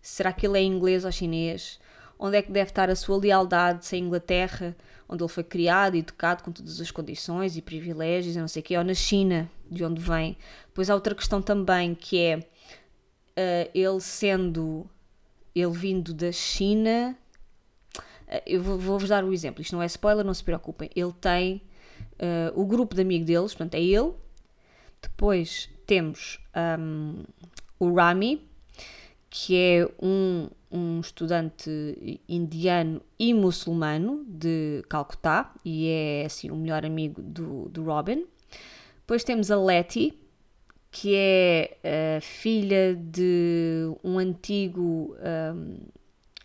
será 0.00 0.32
que 0.32 0.46
ele 0.46 0.58
é 0.58 0.62
inglês 0.62 1.04
ou 1.04 1.12
chinês, 1.12 1.78
onde 2.18 2.38
é 2.38 2.42
que 2.42 2.50
deve 2.50 2.70
estar 2.70 2.88
a 2.88 2.96
sua 2.96 3.18
lealdade, 3.18 3.84
se 3.84 3.96
é 3.96 3.98
Inglaterra, 3.98 4.74
onde 5.10 5.22
ele 5.22 5.28
foi 5.28 5.42
criado 5.42 5.96
e 5.96 5.98
educado 5.98 6.44
com 6.44 6.52
todas 6.52 6.80
as 6.80 6.90
condições 6.90 7.56
e 7.56 7.62
privilégios 7.62 8.36
e 8.36 8.38
não 8.38 8.46
sei 8.46 8.60
o 8.60 8.62
quê, 8.64 8.78
ou 8.78 8.84
na 8.84 8.94
China, 8.94 9.50
de 9.68 9.84
onde 9.84 10.00
vem. 10.00 10.36
Depois 10.68 10.88
há 10.88 10.94
outra 10.94 11.14
questão 11.14 11.42
também 11.42 11.96
que 11.96 12.18
é 12.18 12.38
uh, 12.38 13.70
ele 13.74 14.00
sendo, 14.00 14.88
ele 15.52 15.72
vindo 15.72 16.14
da 16.14 16.30
China, 16.30 17.16
eu 18.46 18.62
vou-vos 18.62 19.08
dar 19.08 19.24
o 19.24 19.32
exemplo, 19.32 19.60
isto 19.60 19.74
não 19.74 19.82
é 19.82 19.86
spoiler, 19.86 20.24
não 20.24 20.32
se 20.32 20.44
preocupem. 20.44 20.88
Ele 20.94 21.12
tem 21.20 21.60
uh, 21.98 22.60
o 22.60 22.64
grupo 22.64 22.94
de 22.94 23.02
amigos 23.02 23.26
deles, 23.26 23.52
portanto 23.52 23.74
é 23.74 23.82
ele. 23.82 24.12
Depois 25.02 25.68
temos 25.86 26.38
um, 26.78 27.24
o 27.80 27.92
Rami, 27.94 28.48
que 29.30 29.56
é 29.56 29.88
um, 30.02 30.48
um 30.70 31.00
estudante 31.00 32.20
indiano 32.28 33.00
e 33.16 33.32
muçulmano 33.32 34.24
de 34.26 34.84
Calcutá 34.88 35.54
e 35.64 35.88
é 35.88 36.24
assim 36.26 36.50
o 36.50 36.56
melhor 36.56 36.84
amigo 36.84 37.22
do, 37.22 37.68
do 37.68 37.84
Robin. 37.84 38.26
Depois 38.98 39.22
temos 39.22 39.50
a 39.52 39.56
Letty, 39.56 40.18
que 40.90 41.14
é 41.14 41.76
a 42.18 42.20
filha 42.20 42.96
de 42.96 43.92
um 44.02 44.18
antigo, 44.18 45.16
um, 45.54 45.74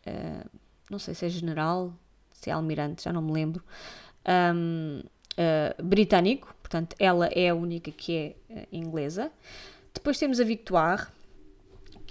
uh, 0.08 0.50
não 0.90 1.00
sei 1.00 1.16
se 1.16 1.26
é 1.26 1.30
general, 1.30 1.92
se 2.34 2.52
é 2.52 2.54
almirante, 2.54 3.04
já 3.04 3.12
não 3.12 3.22
me 3.24 3.32
lembro, 3.32 3.64
um, 4.56 5.02
uh, 5.02 5.84
britânico, 5.84 6.56
portanto 6.62 6.96
ela 7.00 7.28
é 7.28 7.50
a 7.50 7.56
única 7.56 7.92
que 7.92 8.36
é 8.50 8.68
inglesa. 8.72 9.32
Depois 9.92 10.20
temos 10.20 10.40
a 10.40 10.44
Victoire, 10.44 11.08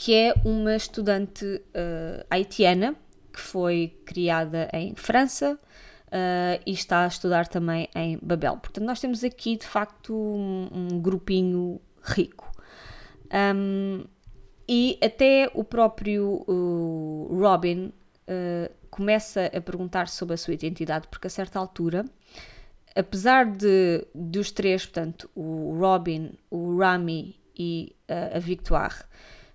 que 0.05 0.13
é 0.13 0.35
uma 0.45 0.77
estudante 0.77 1.47
uh, 1.47 2.27
haitiana 2.29 2.95
que 3.33 3.41
foi 3.41 3.99
criada 4.05 4.69
em 4.71 4.95
França 4.95 5.55
uh, 5.55 6.63
e 6.67 6.73
está 6.73 7.05
a 7.05 7.07
estudar 7.07 7.49
também 7.49 7.89
em 7.95 8.19
Babel. 8.21 8.59
Portanto, 8.59 8.85
nós 8.85 9.01
temos 9.01 9.25
aqui 9.25 9.57
de 9.57 9.67
facto 9.67 10.15
um, 10.15 10.69
um 10.71 11.01
grupinho 11.01 11.81
rico. 12.03 12.53
Um, 13.57 14.05
e 14.69 14.99
até 15.03 15.51
o 15.55 15.65
próprio 15.65 16.45
uh, 16.47 17.39
Robin 17.41 17.91
começa 18.91 19.47
a 19.47 19.61
perguntar 19.63 20.09
sobre 20.09 20.35
a 20.35 20.37
sua 20.37 20.53
identidade, 20.53 21.09
porque 21.09 21.29
a 21.29 21.31
certa 21.31 21.59
altura, 21.59 22.05
apesar 22.95 23.47
de 23.47 24.07
dos 24.15 24.51
três, 24.51 24.85
portanto, 24.85 25.31
o 25.35 25.75
Robin, 25.79 26.35
o 26.51 26.77
Rami 26.77 27.41
e 27.57 27.97
a 28.35 28.39
Victoire, 28.39 28.97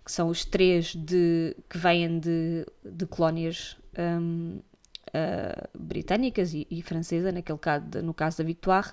que 0.09 0.13
são 0.13 0.27
os 0.27 0.43
três 0.43 0.95
de, 0.95 1.55
que 1.69 1.77
vêm 1.77 2.17
de, 2.17 2.65
de 2.83 3.05
colónias 3.05 3.77
um, 3.95 4.59
uh, 5.09 5.69
britânicas 5.77 6.51
e, 6.51 6.65
e 6.67 6.81
francesa, 6.81 7.31
naquele 7.31 7.59
caso, 7.59 7.85
no 8.01 8.11
caso 8.11 8.39
da 8.39 8.43
Victoire, 8.43 8.87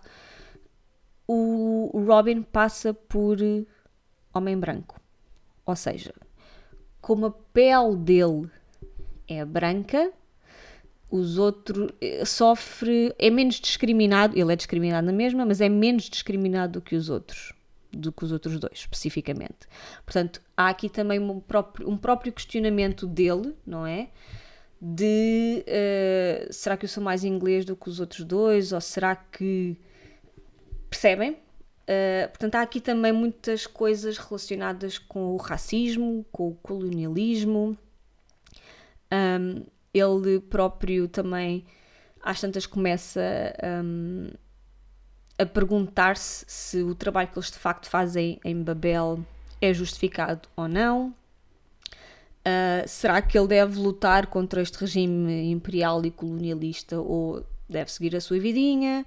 o, 1.27 1.89
o 1.91 2.05
Robin 2.05 2.43
passa 2.43 2.93
por 2.93 3.39
homem 4.35 4.59
branco. 4.59 5.01
Ou 5.65 5.75
seja, 5.75 6.13
como 7.01 7.25
a 7.25 7.31
pele 7.31 7.97
dele 7.97 8.51
é 9.27 9.43
branca, 9.43 10.13
os 11.11 11.39
outros 11.39 11.93
eh, 11.99 12.27
sofre, 12.27 13.15
é 13.19 13.31
menos 13.31 13.55
discriminado, 13.55 14.39
ele 14.39 14.53
é 14.53 14.57
discriminado 14.57 15.07
na 15.07 15.15
mesma, 15.15 15.47
mas 15.47 15.63
é 15.63 15.69
menos 15.71 16.11
discriminado 16.11 16.75
do 16.75 16.83
que 16.83 16.95
os 16.95 17.09
outros 17.09 17.56
do 17.93 18.13
que 18.13 18.25
os 18.25 18.33
outros 18.33 18.59
dois, 18.59 18.79
especificamente. 18.79 19.67
Portanto, 20.05 20.41
há 20.57 20.69
aqui 20.69 20.89
também 20.89 21.19
um 21.19 21.41
próprio, 21.41 21.89
um 21.89 21.97
próprio 21.97 22.33
questionamento 22.33 23.07
dele, 23.07 23.55
não 23.67 23.87
é? 23.87 24.09
De 24.81 25.65
uh, 25.67 26.53
será 26.53 26.77
que 26.77 26.85
eu 26.85 26.89
sou 26.89 27.03
mais 27.03 27.25
inglês 27.25 27.65
do 27.65 27.75
que 27.75 27.89
os 27.89 27.99
outros 27.99 28.25
dois? 28.25 28.73
Ou 28.73 28.81
será 28.81 29.17
que. 29.17 29.77
Percebem? 30.91 31.33
Uh, 31.33 32.29
portanto, 32.29 32.57
há 32.57 32.63
aqui 32.63 32.81
também 32.81 33.13
muitas 33.13 33.67
coisas 33.67 34.19
relacionadas 34.19 34.99
com 34.99 35.35
o 35.35 35.37
racismo, 35.37 36.27
com 36.31 36.49
o 36.49 36.55
colonialismo. 36.57 37.77
Um, 39.13 39.65
ele 39.95 40.41
próprio 40.41 41.09
também, 41.09 41.65
às 42.23 42.41
tantas, 42.41 42.67
começa 42.67 43.23
um, 43.85 44.31
a 45.39 45.45
perguntar-se 45.45 46.45
se 46.49 46.83
o 46.83 46.95
trabalho 46.95 47.29
que 47.29 47.39
eles 47.39 47.51
de 47.51 47.59
facto 47.59 47.89
fazem 47.89 48.41
em 48.45 48.63
Babel 48.63 49.25
é 49.61 49.73
justificado 49.73 50.49
ou 50.57 50.69
não. 50.69 51.15
Uh, 52.47 52.87
será 52.87 53.21
que 53.21 53.37
ele 53.37 53.49
deve 53.49 53.79
lutar 53.79 54.29
contra 54.29 54.63
este 54.63 54.79
regime 54.79 55.51
imperial 55.51 56.05
e 56.07 56.11
colonialista 56.11 57.01
ou 57.01 57.45
deve 57.69 57.91
seguir 57.91 58.15
a 58.15 58.21
sua 58.21 58.39
vidinha? 58.39 59.05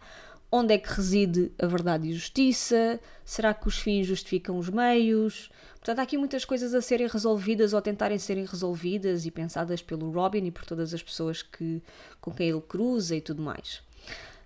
Onde 0.51 0.73
é 0.73 0.77
que 0.77 0.91
reside 0.91 1.51
a 1.59 1.65
verdade 1.67 2.09
e 2.09 2.13
justiça? 2.13 2.99
Será 3.23 3.53
que 3.53 3.67
os 3.67 3.77
fins 3.77 4.07
justificam 4.07 4.57
os 4.57 4.67
meios? 4.67 5.49
Portanto, 5.75 5.99
há 5.99 6.01
aqui 6.01 6.17
muitas 6.17 6.43
coisas 6.43 6.73
a 6.73 6.81
serem 6.81 7.07
resolvidas 7.07 7.71
ou 7.71 7.79
a 7.79 7.81
tentarem 7.81 8.17
serem 8.17 8.45
resolvidas 8.45 9.25
e 9.25 9.31
pensadas 9.31 9.81
pelo 9.81 10.11
Robin 10.11 10.45
e 10.45 10.51
por 10.51 10.65
todas 10.65 10.93
as 10.93 11.01
pessoas 11.01 11.41
que, 11.41 11.81
com 12.19 12.31
quem 12.31 12.49
ele 12.49 12.61
cruza 12.61 13.15
e 13.15 13.21
tudo 13.21 13.41
mais. 13.41 13.81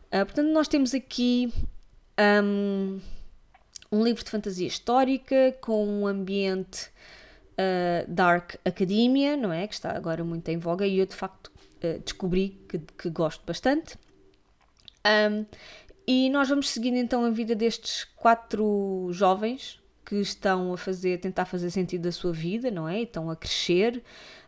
Uh, 0.08 0.26
portanto, 0.26 0.50
nós 0.50 0.68
temos 0.68 0.94
aqui 0.94 1.52
um, 2.20 3.00
um, 3.92 4.04
livro 4.04 4.24
de 4.24 4.30
fantasia 4.30 4.68
histórica 4.68 5.56
com 5.62 5.86
um 5.86 6.08
ambiente 6.08 6.90
uh, 7.54 8.10
dark 8.12 8.56
academia, 8.64 9.36
não 9.36 9.52
é? 9.52 9.68
Que 9.68 9.74
está 9.74 9.92
agora 9.92 10.24
muito 10.24 10.48
em 10.50 10.58
voga 10.58 10.86
e 10.86 11.00
eu 11.00 11.06
de 11.06 11.16
facto 11.16 11.48
uh, 11.48 12.00
descobri 12.04 12.62
que, 12.68 12.80
que, 12.80 13.10
gosto 13.10 13.44
bastante. 13.46 13.98
Um, 15.06 15.46
e 16.08 16.30
nós 16.30 16.50
vamos 16.50 16.70
seguindo 16.70 16.98
então 16.98 17.26
a 17.26 17.30
vida 17.30 17.56
destes 17.56 18.04
quatro 18.16 19.10
jovens 19.12 19.82
que 20.06 20.16
estão 20.16 20.74
a 20.74 20.78
fazer, 20.78 21.20
tentar 21.20 21.46
fazer 21.46 21.72
sentido 21.72 22.04
da 22.04 22.12
sua 22.12 22.34
vida, 22.34 22.70
não 22.70 22.88
é? 22.88 23.00
E 23.00 23.04
estão 23.04 23.30
a 23.30 23.36
crescer, 23.36 24.04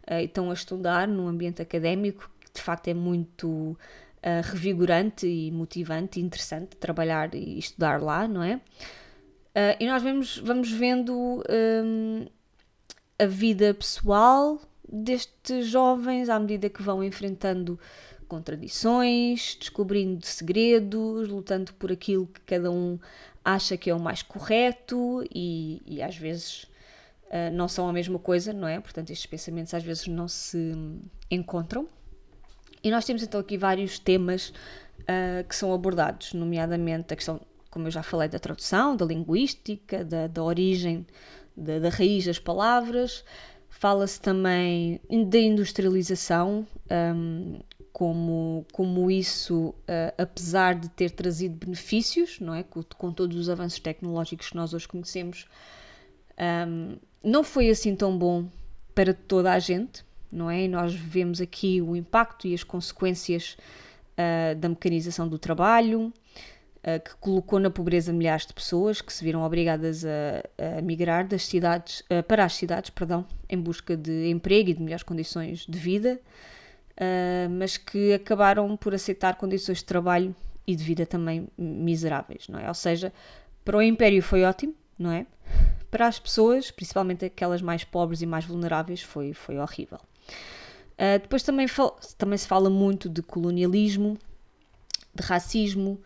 uh, 0.10 0.19
e 0.19 0.25
estão 0.25 0.51
a 0.51 0.54
estudar 0.54 1.08
num 1.08 1.28
ambiente 1.28 1.62
académico 1.62 2.30
que 2.39 2.54
de 2.54 2.62
facto 2.62 2.88
é 2.88 2.93
muito 2.93 3.78
uh, 4.25 4.41
revigorante 4.43 5.27
e 5.27 5.51
motivante 5.51 6.19
interessante 6.19 6.75
trabalhar 6.77 7.33
e 7.35 7.59
estudar 7.59 8.01
lá, 8.01 8.27
não 8.27 8.43
é? 8.43 8.55
Uh, 8.55 9.77
e 9.79 9.88
nós 9.88 10.01
vemos, 10.01 10.38
vamos 10.39 10.71
vendo 10.71 11.43
um, 11.49 12.25
a 13.17 13.25
vida 13.25 13.73
pessoal 13.73 14.59
destes 14.88 15.67
jovens 15.67 16.27
à 16.27 16.38
medida 16.39 16.69
que 16.69 16.81
vão 16.81 17.03
enfrentando 17.03 17.79
contradições, 18.27 19.55
descobrindo 19.59 20.25
segredos, 20.25 21.29
lutando 21.29 21.73
por 21.75 21.91
aquilo 21.91 22.27
que 22.27 22.41
cada 22.41 22.71
um 22.71 22.99
acha 23.43 23.77
que 23.77 23.89
é 23.89 23.95
o 23.95 23.99
mais 23.99 24.23
correto 24.23 25.23
e, 25.33 25.81
e 25.85 26.01
às 26.01 26.17
vezes 26.17 26.63
uh, 27.25 27.53
não 27.53 27.67
são 27.67 27.88
a 27.88 27.93
mesma 27.93 28.19
coisa, 28.19 28.51
não 28.51 28.67
é? 28.67 28.79
Portanto, 28.79 29.11
estes 29.11 29.27
pensamentos 29.27 29.73
às 29.73 29.83
vezes 29.83 30.07
não 30.07 30.27
se 30.27 30.73
encontram. 31.29 31.88
E 32.85 32.91
nós 32.91 33.03
temos 33.03 33.23
então 33.23 33.41
aqui 33.41 33.57
vários 33.57 33.97
temas 33.97 34.49
uh, 34.49 35.43
que 35.49 35.55
são 35.55 35.73
abordados, 35.73 36.33
nomeadamente 36.33 37.11
a 37.11 37.15
questão, 37.15 37.41
como 37.71 37.87
eu 37.87 37.91
já 37.91 38.03
falei, 38.03 38.29
da 38.29 38.37
tradução, 38.37 38.95
da 38.95 39.03
linguística, 39.03 40.05
da, 40.05 40.27
da 40.27 40.43
origem, 40.43 41.03
da, 41.57 41.79
da 41.79 41.89
raiz 41.89 42.27
das 42.27 42.37
palavras. 42.37 43.25
Fala-se 43.69 44.21
também 44.21 45.01
da 45.27 45.39
industrialização, 45.39 46.67
um, 47.15 47.59
como, 47.91 48.63
como 48.71 49.09
isso, 49.09 49.69
uh, 49.69 50.13
apesar 50.15 50.75
de 50.75 50.87
ter 50.89 51.09
trazido 51.09 51.55
benefícios, 51.55 52.39
não 52.39 52.53
é? 52.53 52.61
Com, 52.61 52.83
com, 52.83 53.11
todos 53.11 53.35
os 53.35 53.49
avanços 53.49 53.79
tecnológicos 53.79 54.49
que 54.49 54.55
nós 54.55 54.75
hoje 54.75 54.87
conhecemos, 54.87 55.47
um, 56.67 56.97
não 57.23 57.43
foi 57.43 57.67
assim 57.67 57.95
tão 57.95 58.15
bom 58.15 58.45
para 58.93 59.11
toda 59.11 59.51
a 59.51 59.57
gente 59.57 60.05
não 60.35 60.51
é? 60.51 60.67
Nós 60.67 60.93
vemos 60.93 61.39
aqui 61.39 61.81
o 61.81 61.95
impacto 61.95 62.47
e 62.47 62.53
as 62.53 62.63
consequências 62.63 63.57
uh, 64.15 64.55
da 64.55 64.67
mecanização 64.67 65.27
do 65.27 65.39
trabalho, 65.39 66.07
uh, 66.07 67.03
que 67.03 67.15
colocou 67.19 67.59
na 67.59 67.69
pobreza 67.69 68.11
milhares 68.11 68.45
de 68.45 68.53
pessoas 68.53 69.01
que 69.01 69.13
se 69.13 69.23
viram 69.23 69.41
obrigadas 69.43 70.03
a, 70.05 70.77
a 70.77 70.81
migrar 70.81 71.25
das 71.27 71.45
cidades, 71.45 72.01
uh, 72.01 72.21
para 72.23 72.43
as 72.43 72.53
cidades, 72.53 72.89
perdão, 72.89 73.25
em 73.49 73.59
busca 73.59 73.95
de 73.95 74.29
emprego 74.29 74.69
e 74.69 74.73
de 74.73 74.81
melhores 74.81 75.03
condições 75.03 75.65
de 75.67 75.79
vida, 75.79 76.19
mas 77.59 77.75
que 77.75 78.13
acabaram 78.13 78.77
por 78.77 78.93
aceitar 78.93 79.35
condições 79.35 79.79
de 79.79 79.83
trabalho 79.83 80.33
e 80.65 80.73
de 80.73 80.81
vida 80.81 81.05
também 81.05 81.45
miseráveis, 81.57 82.47
não 82.47 82.57
é? 82.57 82.69
Ou 82.69 82.73
seja, 82.73 83.11
para 83.65 83.75
o 83.75 83.81
Império 83.81 84.23
foi 84.23 84.45
ótimo, 84.45 84.73
não 84.97 85.11
é? 85.11 85.25
Para 85.91 86.07
as 86.07 86.17
pessoas, 86.17 86.71
principalmente 86.71 87.25
aquelas 87.25 87.61
mais 87.61 87.83
pobres 87.83 88.21
e 88.21 88.25
mais 88.25 88.45
vulneráveis, 88.45 89.01
foi, 89.01 89.33
foi 89.33 89.57
horrível. 89.59 89.99
Uh, 90.95 91.19
depois 91.21 91.43
também, 91.43 91.67
também 92.17 92.38
se 92.38 92.47
fala 92.47 92.69
muito 92.69 93.09
de 93.09 93.21
colonialismo, 93.21 94.17
de 95.13 95.23
racismo, 95.23 96.01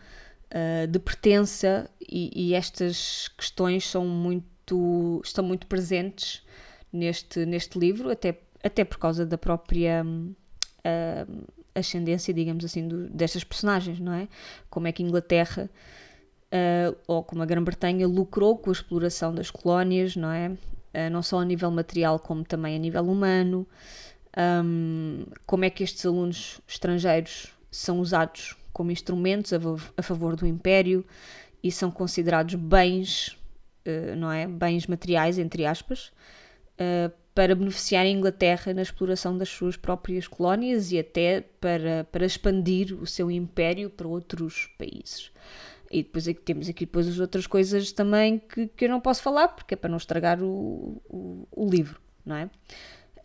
uh, 0.52 0.88
de 0.88 0.98
pertença 0.98 1.90
e, 2.02 2.50
e, 2.50 2.54
estas 2.56 3.28
questões 3.38 3.88
são 3.88 4.08
muito, 4.08 5.22
estão 5.24 5.44
muito 5.44 5.68
presentes 5.68 6.44
neste, 6.92 7.46
neste 7.46 7.78
livro, 7.78 8.10
até, 8.10 8.40
até 8.64 8.84
por 8.84 8.98
causa 8.98 9.28
da 9.28 9.38
própria 9.38 10.04
uh, 10.04 11.48
ascendência, 11.76 12.34
digamos 12.34 12.66
assim, 12.66 12.88
do, 12.88 13.08
destas 13.10 13.44
personagens, 13.44 14.00
não 14.00 14.14
é? 14.14 14.28
Como 14.72 14.88
é 14.88 14.92
que 14.92 15.04
Inglaterra 15.04 15.70
ou 17.06 17.24
como 17.24 17.44
a 17.44 17.46
Grã-Bretanha 17.46 18.08
lucrou 18.08 18.58
com 18.58 18.72
a 18.72 18.74
exploração 18.74 19.36
das 19.36 19.52
colónias, 19.52 20.16
não 20.16 20.32
é? 20.32 20.52
não 21.12 21.22
só 21.22 21.42
a 21.42 21.46
nível 21.46 21.70
material 21.70 22.18
como 22.18 22.44
também 22.44 22.76
a 22.76 22.80
nível 22.80 23.04
humano. 23.04 23.68
Um, 24.40 25.26
como 25.46 25.66
é 25.66 25.70
que 25.70 25.84
estes 25.84 26.06
alunos 26.06 26.62
estrangeiros 26.68 27.52
são 27.70 28.00
usados 28.00 28.56
como 28.72 28.92
instrumentos 28.92 29.52
a, 29.52 29.58
a 29.98 30.02
favor 30.02 30.36
do 30.36 30.48
Império 30.48 31.06
e 31.62 31.72
são 31.72 31.92
considerados 31.92 32.56
bens, 32.56 33.38
uh, 33.86 34.16
não 34.16 34.32
é? 34.32 34.48
Bens 34.48 34.88
materiais, 34.88 35.38
entre 35.38 35.66
aspas, 35.66 36.12
uh, 36.80 37.12
para 37.36 37.54
beneficiar 37.56 38.06
a 38.06 38.10
Inglaterra 38.10 38.74
na 38.74 38.82
exploração 38.82 39.38
das 39.38 39.50
suas 39.50 39.76
próprias 39.76 40.28
colónias 40.28 40.92
e 40.92 41.00
até 41.00 41.42
para, 41.42 42.06
para 42.12 42.26
expandir 42.26 42.94
o 42.94 43.06
seu 43.06 43.30
império 43.30 43.90
para 43.90 44.08
outros 44.08 44.70
países. 44.78 45.32
E 45.92 46.04
depois 46.04 46.28
aqui, 46.28 46.42
temos 46.42 46.70
aqui 46.70 46.86
depois 46.86 47.08
as 47.08 47.20
outras 47.20 47.48
coisas 47.48 47.92
também 47.92 48.40
que, 48.40 48.68
que 48.68 48.86
eu 48.86 48.90
não 48.90 49.02
posso 49.02 49.22
falar, 49.22 49.50
porque 49.50 49.74
é 49.74 49.78
para 49.78 49.90
não 49.90 49.98
estragar 49.98 50.42
o, 50.42 51.02
o, 51.10 51.48
o 51.52 51.70
livro, 51.70 52.00
não 52.26 52.36
é? 52.36 52.50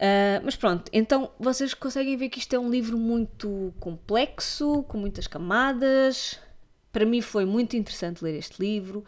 Uh, 0.05 0.45
mas 0.45 0.55
pronto, 0.55 0.91
então 0.93 1.31
vocês 1.41 1.73
conseguem 1.73 2.15
ver 2.15 2.29
que 2.29 2.39
isto 2.39 2.55
é 2.55 2.59
um 2.59 2.69
livro 2.69 2.99
muito 2.99 3.73
complexo, 3.81 4.83
com 4.83 4.99
muitas 4.99 5.27
camadas. 5.27 6.39
Para 6.93 7.07
mim 7.07 7.23
foi 7.23 7.47
muito 7.47 7.75
interessante 7.75 8.23
ler 8.23 8.35
este 8.37 8.61
livro. 8.61 9.03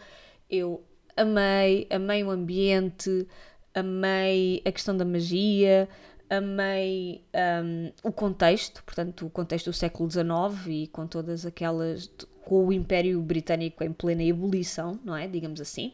Eu 0.49 0.83
amei, 1.15 1.87
amei 1.91 2.25
o 2.25 2.31
ambiente, 2.31 3.29
amei 3.75 4.63
a 4.65 4.73
questão 4.73 4.97
da 4.97 5.05
magia, 5.05 5.87
amei 6.31 7.23
um, 7.63 7.93
o 8.03 8.11
contexto, 8.11 8.83
portanto, 8.83 9.27
o 9.27 9.31
contexto 9.31 9.67
do 9.67 9.75
século 9.75 10.11
XIX 10.11 10.25
e 10.69 10.87
com 10.87 11.07
todas 11.07 11.45
aquelas. 11.45 12.11
com 12.43 12.69
o 12.69 12.73
Império 12.73 13.21
Britânico 13.21 13.85
em 13.85 13.93
plena 13.93 14.23
ebulição, 14.23 14.99
não 15.05 15.15
é? 15.15 15.29
Digamos 15.29 15.61
assim. 15.61 15.93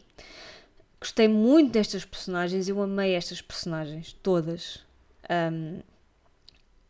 Gostei 0.97 1.27
muito 1.27 1.73
destas 1.73 2.05
personagens, 2.05 2.69
eu 2.69 2.81
amei 2.81 3.15
estas 3.15 3.41
personagens, 3.41 4.13
todas. 4.23 4.92
Um, 5.29 5.81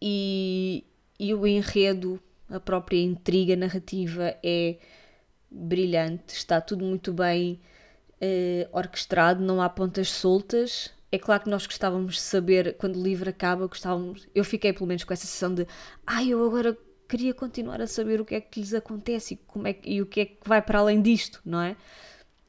e, 0.02 0.84
e 1.19 1.34
o 1.34 1.48
enredo, 1.48 2.19
a 2.50 2.60
própria 2.60 3.02
intriga 3.02 3.56
narrativa 3.56 4.36
é 4.43 4.78
brilhante, 5.50 6.34
está 6.34 6.60
tudo 6.60 6.84
muito 6.84 7.13
bem 7.13 7.60
uh, 8.22 8.78
orquestrado, 8.78 9.43
não 9.43 9.62
há 9.62 9.69
pontas 9.69 10.10
soltas. 10.10 10.91
É 11.12 11.17
claro 11.19 11.43
que 11.43 11.50
nós 11.50 11.65
gostávamos 11.67 12.15
de 12.15 12.22
saber, 12.22 12.76
quando 12.78 12.98
o 12.98 13.04
livro 13.04 13.30
acaba, 13.30 13.67
gostávamos. 13.67 14.28
Eu 14.34 14.43
fiquei 14.43 14.74
pelo 14.74 14.88
menos 14.88 15.04
com 15.04 15.13
essa 15.13 15.28
sensação 15.28 15.54
de 15.54 15.67
ai, 16.08 16.26
ah, 16.26 16.30
eu 16.30 16.46
agora 16.46 16.76
queria 17.08 17.34
continuar 17.34 17.80
a 17.80 17.88
saber 17.88 18.19
o 18.19 18.26
que 18.26 18.34
é 18.34 18.41
que 18.41 18.60
lhes 18.60 18.74
acontece 18.74 19.36
e, 19.36 19.38
como 19.38 19.67
é 19.67 19.74
que, 19.74 19.89
e 19.89 20.02
o 20.02 20.06
que 20.08 20.22
é 20.22 20.26
que 20.26 20.38
vai 20.43 20.62
para 20.62 20.80
além 20.80 21.02
disto, 21.02 21.39
não 21.46 21.62
é? 21.62 21.78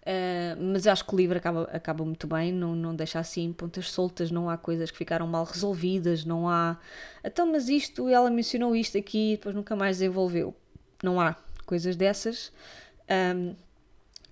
Uh, 0.05 0.61
mas 0.61 0.87
acho 0.87 1.03
que 1.03 1.14
o 1.14 1.17
livro 1.17 1.38
acaba, 1.38 1.62
acaba 1.73 2.05
muito 2.05 2.27
bem, 2.27 2.53
não, 2.53 2.77
não 2.77 2.95
deixa 2.95 3.19
assim 3.19 3.51
pontas 3.55 3.90
soltas, 3.90 4.31
não 4.31 4.51
há 4.51 4.59
coisas 4.59 4.90
que 4.90 4.99
ficaram 4.99 5.27
mal 5.27 5.45
resolvidas, 5.45 6.27
não 6.27 6.47
há. 6.47 6.79
Então, 7.25 7.51
mas 7.51 7.71
isto, 7.71 8.07
ela 8.09 8.31
mencionou 8.31 8.77
isto 8.77 8.99
aqui 8.99 9.33
e 9.33 9.37
depois 9.37 9.55
nunca 9.55 9.75
mais 9.75 9.99
desenvolveu. 9.99 10.55
Não 11.03 11.19
há 11.19 11.35
coisas 11.64 11.97
dessas. 11.97 12.53
Um, 13.11 13.55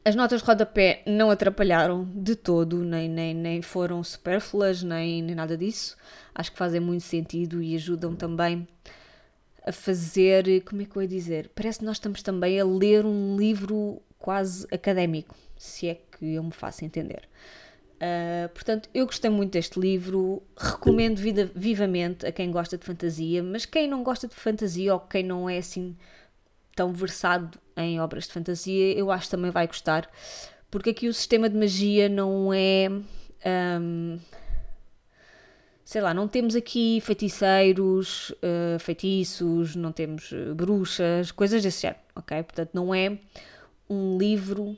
as 0.04 0.14
notas 0.14 0.42
de 0.42 0.46
rodapé 0.46 1.02
não 1.06 1.30
atrapalharam 1.30 2.04
de 2.04 2.36
todo, 2.36 2.84
nem, 2.84 3.08
nem, 3.08 3.32
nem 3.32 3.62
foram 3.62 4.04
supérfluas, 4.04 4.82
nem, 4.82 5.22
nem 5.22 5.34
nada 5.34 5.56
disso. 5.56 5.96
Acho 6.34 6.52
que 6.52 6.58
fazem 6.58 6.80
muito 6.80 7.04
sentido 7.04 7.62
e 7.62 7.74
ajudam 7.76 8.14
também 8.14 8.68
a 9.64 9.72
fazer. 9.72 10.62
Como 10.64 10.82
é 10.82 10.84
que 10.84 10.96
eu 10.96 11.02
ia 11.02 11.08
dizer? 11.08 11.50
Parece 11.54 11.78
que 11.78 11.84
nós 11.86 11.96
estamos 11.96 12.20
também 12.20 12.60
a 12.60 12.64
ler 12.64 13.06
um 13.06 13.36
livro 13.36 14.02
quase 14.18 14.66
académico 14.70 15.34
se 15.62 15.88
é 15.88 15.94
que 15.94 16.34
eu 16.34 16.42
me 16.42 16.50
faço 16.50 16.84
entender. 16.84 17.28
Uh, 17.94 18.48
portanto, 18.48 18.90
eu 18.92 19.06
gostei 19.06 19.30
muito 19.30 19.52
deste 19.52 19.78
livro, 19.78 20.42
recomendo 20.56 21.18
vida, 21.18 21.48
vivamente 21.54 22.26
a 22.26 22.32
quem 22.32 22.50
gosta 22.50 22.76
de 22.76 22.84
fantasia, 22.84 23.44
mas 23.44 23.64
quem 23.64 23.86
não 23.86 24.02
gosta 24.02 24.26
de 24.26 24.34
fantasia 24.34 24.92
ou 24.92 24.98
quem 24.98 25.22
não 25.22 25.48
é 25.48 25.58
assim 25.58 25.96
tão 26.74 26.92
versado 26.92 27.60
em 27.76 28.00
obras 28.00 28.26
de 28.26 28.32
fantasia, 28.32 28.92
eu 28.98 29.12
acho 29.12 29.26
que 29.26 29.30
também 29.30 29.52
vai 29.52 29.68
gostar, 29.68 30.10
porque 30.68 30.90
aqui 30.90 31.06
o 31.06 31.14
sistema 31.14 31.48
de 31.48 31.56
magia 31.56 32.08
não 32.08 32.52
é. 32.52 32.88
Um, 33.80 34.18
sei 35.84 36.00
lá, 36.00 36.12
não 36.12 36.26
temos 36.26 36.56
aqui 36.56 37.00
feiticeiros, 37.02 38.30
uh, 38.30 38.80
feitiços, 38.80 39.76
não 39.76 39.92
temos 39.92 40.32
uh, 40.32 40.56
bruxas, 40.56 41.30
coisas 41.30 41.62
desse 41.62 41.82
género, 41.82 42.00
ok? 42.16 42.42
Portanto, 42.42 42.70
não 42.74 42.92
é 42.92 43.16
um 43.88 44.18
livro 44.18 44.76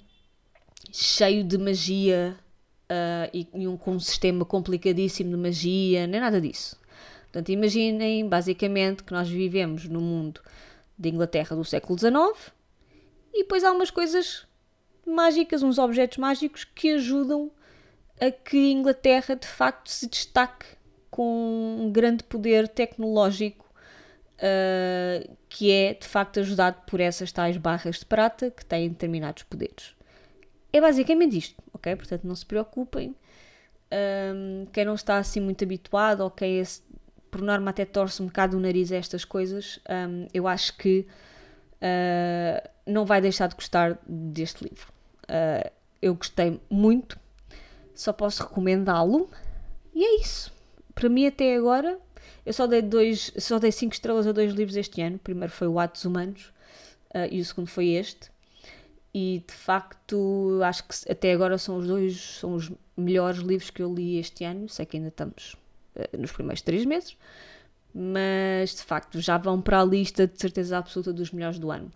cheio 0.93 1.45
de 1.45 1.59
magia 1.59 2.37
uh, 2.91 3.31
e, 3.33 3.49
e 3.55 3.67
um, 3.67 3.77
com 3.77 3.93
um 3.93 4.01
sistema 4.01 4.45
complicadíssimo 4.45 5.31
de 5.31 5.37
magia, 5.37 6.07
nem 6.07 6.21
nada 6.21 6.41
disso. 6.41 6.79
Portanto, 7.25 7.51
imaginem 7.51 8.29
basicamente 8.29 9.03
que 9.03 9.13
nós 9.13 9.29
vivemos 9.29 9.89
no 9.89 10.01
mundo 10.01 10.41
de 10.97 11.09
Inglaterra 11.09 11.57
do 11.57 11.65
século 11.65 11.99
XIX 11.99 12.53
e 13.33 13.39
depois 13.43 13.65
há 13.65 13.73
umas 13.73 13.91
coisas 13.91 14.47
mágicas, 15.05 15.63
uns 15.63 15.79
objetos 15.79 16.19
mágicos 16.19 16.65
que 16.65 16.93
ajudam 16.93 17.51
a 18.21 18.31
que 18.31 18.57
a 18.57 18.73
Inglaterra 18.73 19.35
de 19.35 19.47
facto 19.47 19.89
se 19.89 20.09
destaque 20.09 20.67
com 21.11 21.79
um 21.81 21.91
grande 21.91 22.23
poder 22.25 22.69
tecnológico 22.69 23.65
uh, 24.39 25.37
que 25.49 25.71
é 25.71 25.95
de 25.95 26.07
facto 26.07 26.41
ajudado 26.41 26.83
por 26.87 27.01
essas 27.01 27.33
tais 27.33 27.57
barras 27.57 27.99
de 27.99 28.07
prata 28.07 28.51
que 28.51 28.65
têm 28.65 28.89
determinados 28.89 29.43
poderes. 29.43 29.95
É 30.75 30.81
basicamente 30.81 31.39
isto, 31.39 31.63
ok? 31.73 31.95
Portanto, 31.95 32.25
não 32.25 32.35
se 32.35 32.45
preocupem. 32.45 33.15
Um, 33.93 34.67
quem 34.73 34.85
não 34.85 34.97
está 34.97 35.19
assim 35.19 35.39
muito 35.39 35.63
habituado, 35.63 36.23
ou 36.23 36.31
quem 36.33 36.61
é, 36.61 36.65
por 37.31 37.41
norma 37.41 37.71
até 37.71 37.85
torce 37.85 38.21
um 38.21 38.27
bocado 38.27 38.57
o 38.57 38.61
nariz 38.61 38.91
a 38.91 38.97
estas 38.97 39.25
coisas, 39.25 39.79
um, 39.89 40.27
eu 40.35 40.49
acho 40.49 40.77
que 40.77 41.07
uh, 41.77 42.69
não 42.85 43.07
vai 43.07 43.21
deixar 43.21 43.47
de 43.47 43.55
gostar 43.55 43.97
deste 44.05 44.65
livro. 44.65 44.89
Uh, 45.29 45.71
eu 46.03 46.13
gostei 46.13 46.61
muito, 46.69 47.21
só 47.95 48.13
posso 48.13 48.43
recomendá-lo. 48.43 49.31
E 49.95 50.05
é 50.05 50.21
isso. 50.21 50.53
Para 50.93 51.09
mim, 51.09 51.25
até 51.25 51.55
agora, 51.55 52.01
eu 52.45 52.53
só 52.53 52.67
dei 52.67 52.83
dois, 52.83 53.33
só 53.39 53.61
dei 53.61 53.71
5 53.71 53.93
estrelas 53.95 54.27
a 54.27 54.33
dois 54.33 54.53
livros 54.53 54.77
este 54.77 55.01
ano. 55.03 55.17
O 55.17 55.21
primeiro 55.21 55.53
foi 55.53 55.69
o 55.69 55.79
Atos 55.79 56.05
Humanos 56.05 56.53
uh, 57.15 57.31
e 57.31 57.41
o 57.41 57.45
segundo 57.45 57.69
foi 57.69 57.91
este 57.91 58.34
e 59.15 59.45
de 59.47 59.55
facto 59.55 60.61
acho 60.65 60.83
que 60.89 60.95
até 61.09 61.33
agora 61.33 61.57
são 61.57 61.77
os 61.77 61.87
dois 61.87 62.21
são 62.21 62.55
os 62.55 62.73
melhores 62.97 63.39
livros 63.39 63.71
que 63.71 63.81
eu 63.81 63.95
li 63.95 64.19
este 64.19 64.45
ano. 64.45 64.69
Sei 64.69 64.85
que 64.85 64.97
ainda 64.97 65.09
estamos 65.09 65.55
uh, 65.95 66.19
nos 66.19 66.33
primeiros 66.33 66.63
três 66.63 66.85
meses, 66.85 67.17
mas 67.95 68.75
de 68.75 68.83
facto 68.83 69.21
já 69.21 69.39
vão 69.39 69.63
para 69.63 69.81
a 69.81 69.85
lista 69.85 70.27
de 70.27 70.39
certeza 70.41 70.79
absoluta 70.79 71.13
dos 71.13 71.31
melhores 71.31 71.61
do 71.61 71.71
ano. 71.71 71.93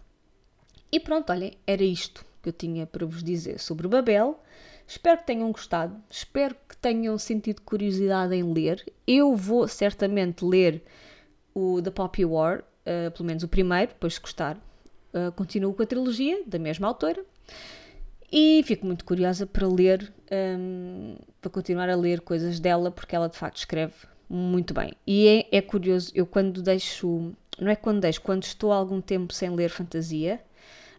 E 0.92 1.00
pronto, 1.00 1.31
olhem, 1.31 1.59
era 1.66 1.83
isto 1.83 2.24
que 2.40 2.50
eu 2.50 2.52
tinha 2.52 2.87
para 2.87 3.04
vos 3.04 3.22
dizer 3.22 3.59
sobre 3.59 3.88
Babel. 3.88 4.40
Espero 4.87 5.18
que 5.18 5.26
tenham 5.26 5.50
gostado, 5.52 5.94
espero 6.09 6.57
que 6.66 6.74
tenham 6.76 7.18
sentido 7.18 7.61
curiosidade 7.62 8.35
em 8.35 8.42
ler. 8.54 8.90
Eu 9.07 9.35
vou 9.35 9.68
certamente 9.68 10.44
ler 10.44 10.83
o 11.52 11.83
The 11.83 11.90
Poppy 11.90 12.24
War, 12.24 12.61
uh, 12.61 13.11
pelo 13.11 13.26
menos 13.26 13.42
o 13.42 13.48
primeiro, 13.48 13.88
depois 13.88 14.14
se 14.14 14.20
gostar, 14.20 14.57
uh, 15.14 15.32
continuo 15.32 15.74
com 15.74 15.82
a 15.82 15.86
trilogia 15.86 16.42
da 16.46 16.58
mesma 16.58 16.88
autora 16.88 17.24
e 18.30 18.62
fico 18.64 18.86
muito 18.86 19.04
curiosa 19.04 19.46
para 19.46 19.66
ler, 19.66 20.12
um, 20.30 21.16
para 21.40 21.50
continuar 21.50 21.88
a 21.88 21.96
ler 21.96 22.20
coisas 22.20 22.60
dela, 22.60 22.90
porque 22.90 23.16
ela 23.16 23.28
de 23.28 23.36
facto 23.36 23.56
escreve 23.56 23.94
muito 24.28 24.74
bem. 24.74 24.92
E 25.06 25.46
é, 25.50 25.58
é, 25.58 25.62
curioso, 25.62 26.12
eu 26.14 26.26
quando 26.26 26.62
deixo, 26.62 27.32
não 27.58 27.70
é 27.70 27.76
quando 27.76 28.00
deixo, 28.00 28.20
quando 28.20 28.42
estou 28.42 28.70
algum 28.72 29.00
tempo 29.00 29.32
sem 29.32 29.50
ler 29.50 29.70
fantasia, 29.70 30.40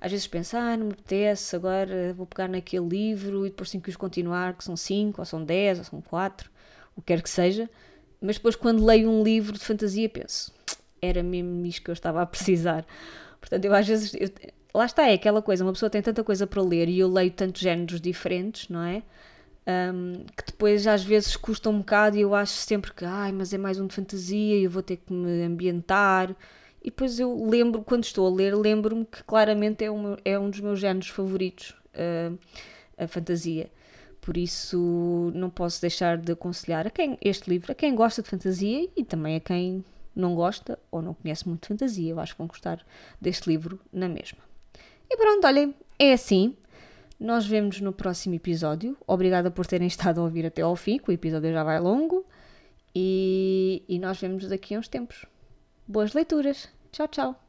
às 0.01 0.11
vezes 0.11 0.25
penso, 0.27 0.57
ah, 0.57 0.75
não 0.75 0.87
me 0.87 0.93
apetece, 0.93 1.55
agora 1.55 2.13
vou 2.15 2.25
pegar 2.25 2.47
naquele 2.47 2.87
livro 2.87 3.45
e 3.45 3.49
depois 3.49 3.69
tenho 3.69 3.83
que 3.83 3.89
os 3.89 3.97
continuar, 3.97 4.55
que 4.55 4.63
são 4.63 4.75
5, 4.75 5.21
ou 5.21 5.25
são 5.25 5.43
10, 5.43 5.79
ou 5.79 5.83
são 5.83 6.01
4, 6.01 6.49
o 6.95 7.01
que 7.01 7.07
quer 7.07 7.21
que 7.21 7.29
seja. 7.29 7.69
Mas 8.21 8.37
depois, 8.37 8.55
quando 8.55 8.83
leio 8.83 9.09
um 9.09 9.23
livro 9.23 9.53
de 9.53 9.63
fantasia, 9.63 10.09
penso, 10.09 10.53
era 11.01 11.21
mesmo 11.21 11.65
isto 11.65 11.83
que 11.83 11.89
eu 11.89 11.93
estava 11.93 12.21
a 12.21 12.25
precisar. 12.25 12.85
Portanto, 13.39 13.65
eu 13.65 13.73
às 13.73 13.87
vezes. 13.87 14.13
Eu, 14.13 14.29
lá 14.73 14.85
está, 14.85 15.07
é 15.07 15.13
aquela 15.13 15.41
coisa, 15.41 15.63
uma 15.63 15.73
pessoa 15.73 15.89
tem 15.89 16.01
tanta 16.01 16.23
coisa 16.23 16.45
para 16.45 16.61
ler 16.61 16.87
e 16.89 16.99
eu 16.99 17.07
leio 17.11 17.31
tantos 17.31 17.61
géneros 17.61 17.99
diferentes, 17.99 18.69
não 18.69 18.83
é? 18.83 19.03
Um, 19.67 20.25
que 20.35 20.45
depois 20.47 20.87
às 20.87 21.03
vezes 21.03 21.35
custa 21.35 21.69
um 21.69 21.79
bocado 21.79 22.17
e 22.17 22.21
eu 22.21 22.33
acho 22.33 22.53
sempre 22.53 22.91
que, 22.93 23.05
ai, 23.05 23.31
mas 23.31 23.53
é 23.53 23.57
mais 23.57 23.79
um 23.79 23.85
de 23.85 23.93
fantasia 23.93 24.57
e 24.57 24.63
eu 24.63 24.69
vou 24.69 24.81
ter 24.81 24.97
que 24.97 25.13
me 25.13 25.43
ambientar. 25.43 26.35
E 26.81 26.85
depois 26.85 27.19
eu 27.19 27.35
lembro, 27.45 27.83
quando 27.83 28.03
estou 28.03 28.25
a 28.25 28.35
ler, 28.35 28.55
lembro-me 28.55 29.05
que 29.05 29.23
claramente 29.23 29.83
é 29.83 29.91
um, 29.91 30.15
é 30.23 30.39
um 30.39 30.49
dos 30.49 30.59
meus 30.61 30.79
géneros 30.79 31.09
favoritos, 31.09 31.75
uh, 31.93 32.37
a 32.97 33.07
fantasia. 33.07 33.69
Por 34.21 34.37
isso 34.37 35.31
não 35.35 35.49
posso 35.49 35.81
deixar 35.81 36.17
de 36.17 36.31
aconselhar 36.31 36.87
a 36.87 36.89
quem 36.89 37.17
este 37.21 37.49
livro, 37.49 37.71
a 37.71 37.75
quem 37.75 37.95
gosta 37.95 38.21
de 38.21 38.29
fantasia 38.29 38.87
e 38.95 39.03
também 39.03 39.35
a 39.35 39.39
quem 39.39 39.83
não 40.19 40.35
gosta 40.35 40.77
ou 40.91 41.01
não 41.01 41.13
conhece 41.13 41.47
muito 41.47 41.67
fantasia, 41.67 42.11
eu 42.11 42.19
acho 42.19 42.33
que 42.33 42.37
vão 42.37 42.47
gostar 42.47 42.85
deste 43.19 43.49
livro 43.49 43.79
na 43.91 44.07
mesma. 44.07 44.39
E 45.09 45.17
pronto, 45.17 45.45
olhem, 45.47 45.73
é 45.97 46.13
assim. 46.13 46.55
Nós 47.19 47.45
vemos 47.45 47.81
no 47.81 47.91
próximo 47.91 48.35
episódio. 48.35 48.95
Obrigada 49.05 49.51
por 49.51 49.65
terem 49.65 49.87
estado 49.87 50.21
a 50.21 50.23
ouvir 50.23 50.45
até 50.45 50.61
ao 50.61 50.75
fim, 50.75 50.97
que 50.97 51.09
o 51.09 51.13
episódio 51.13 51.51
já 51.51 51.63
vai 51.63 51.79
longo. 51.79 52.25
E, 52.95 53.83
e 53.87 53.99
nós 53.99 54.19
vemos 54.19 54.47
daqui 54.47 54.75
a 54.75 54.79
uns 54.79 54.87
tempos. 54.87 55.25
Boas 55.87 56.13
leituras. 56.13 56.69
Tchau, 56.91 57.07
tchau. 57.07 57.48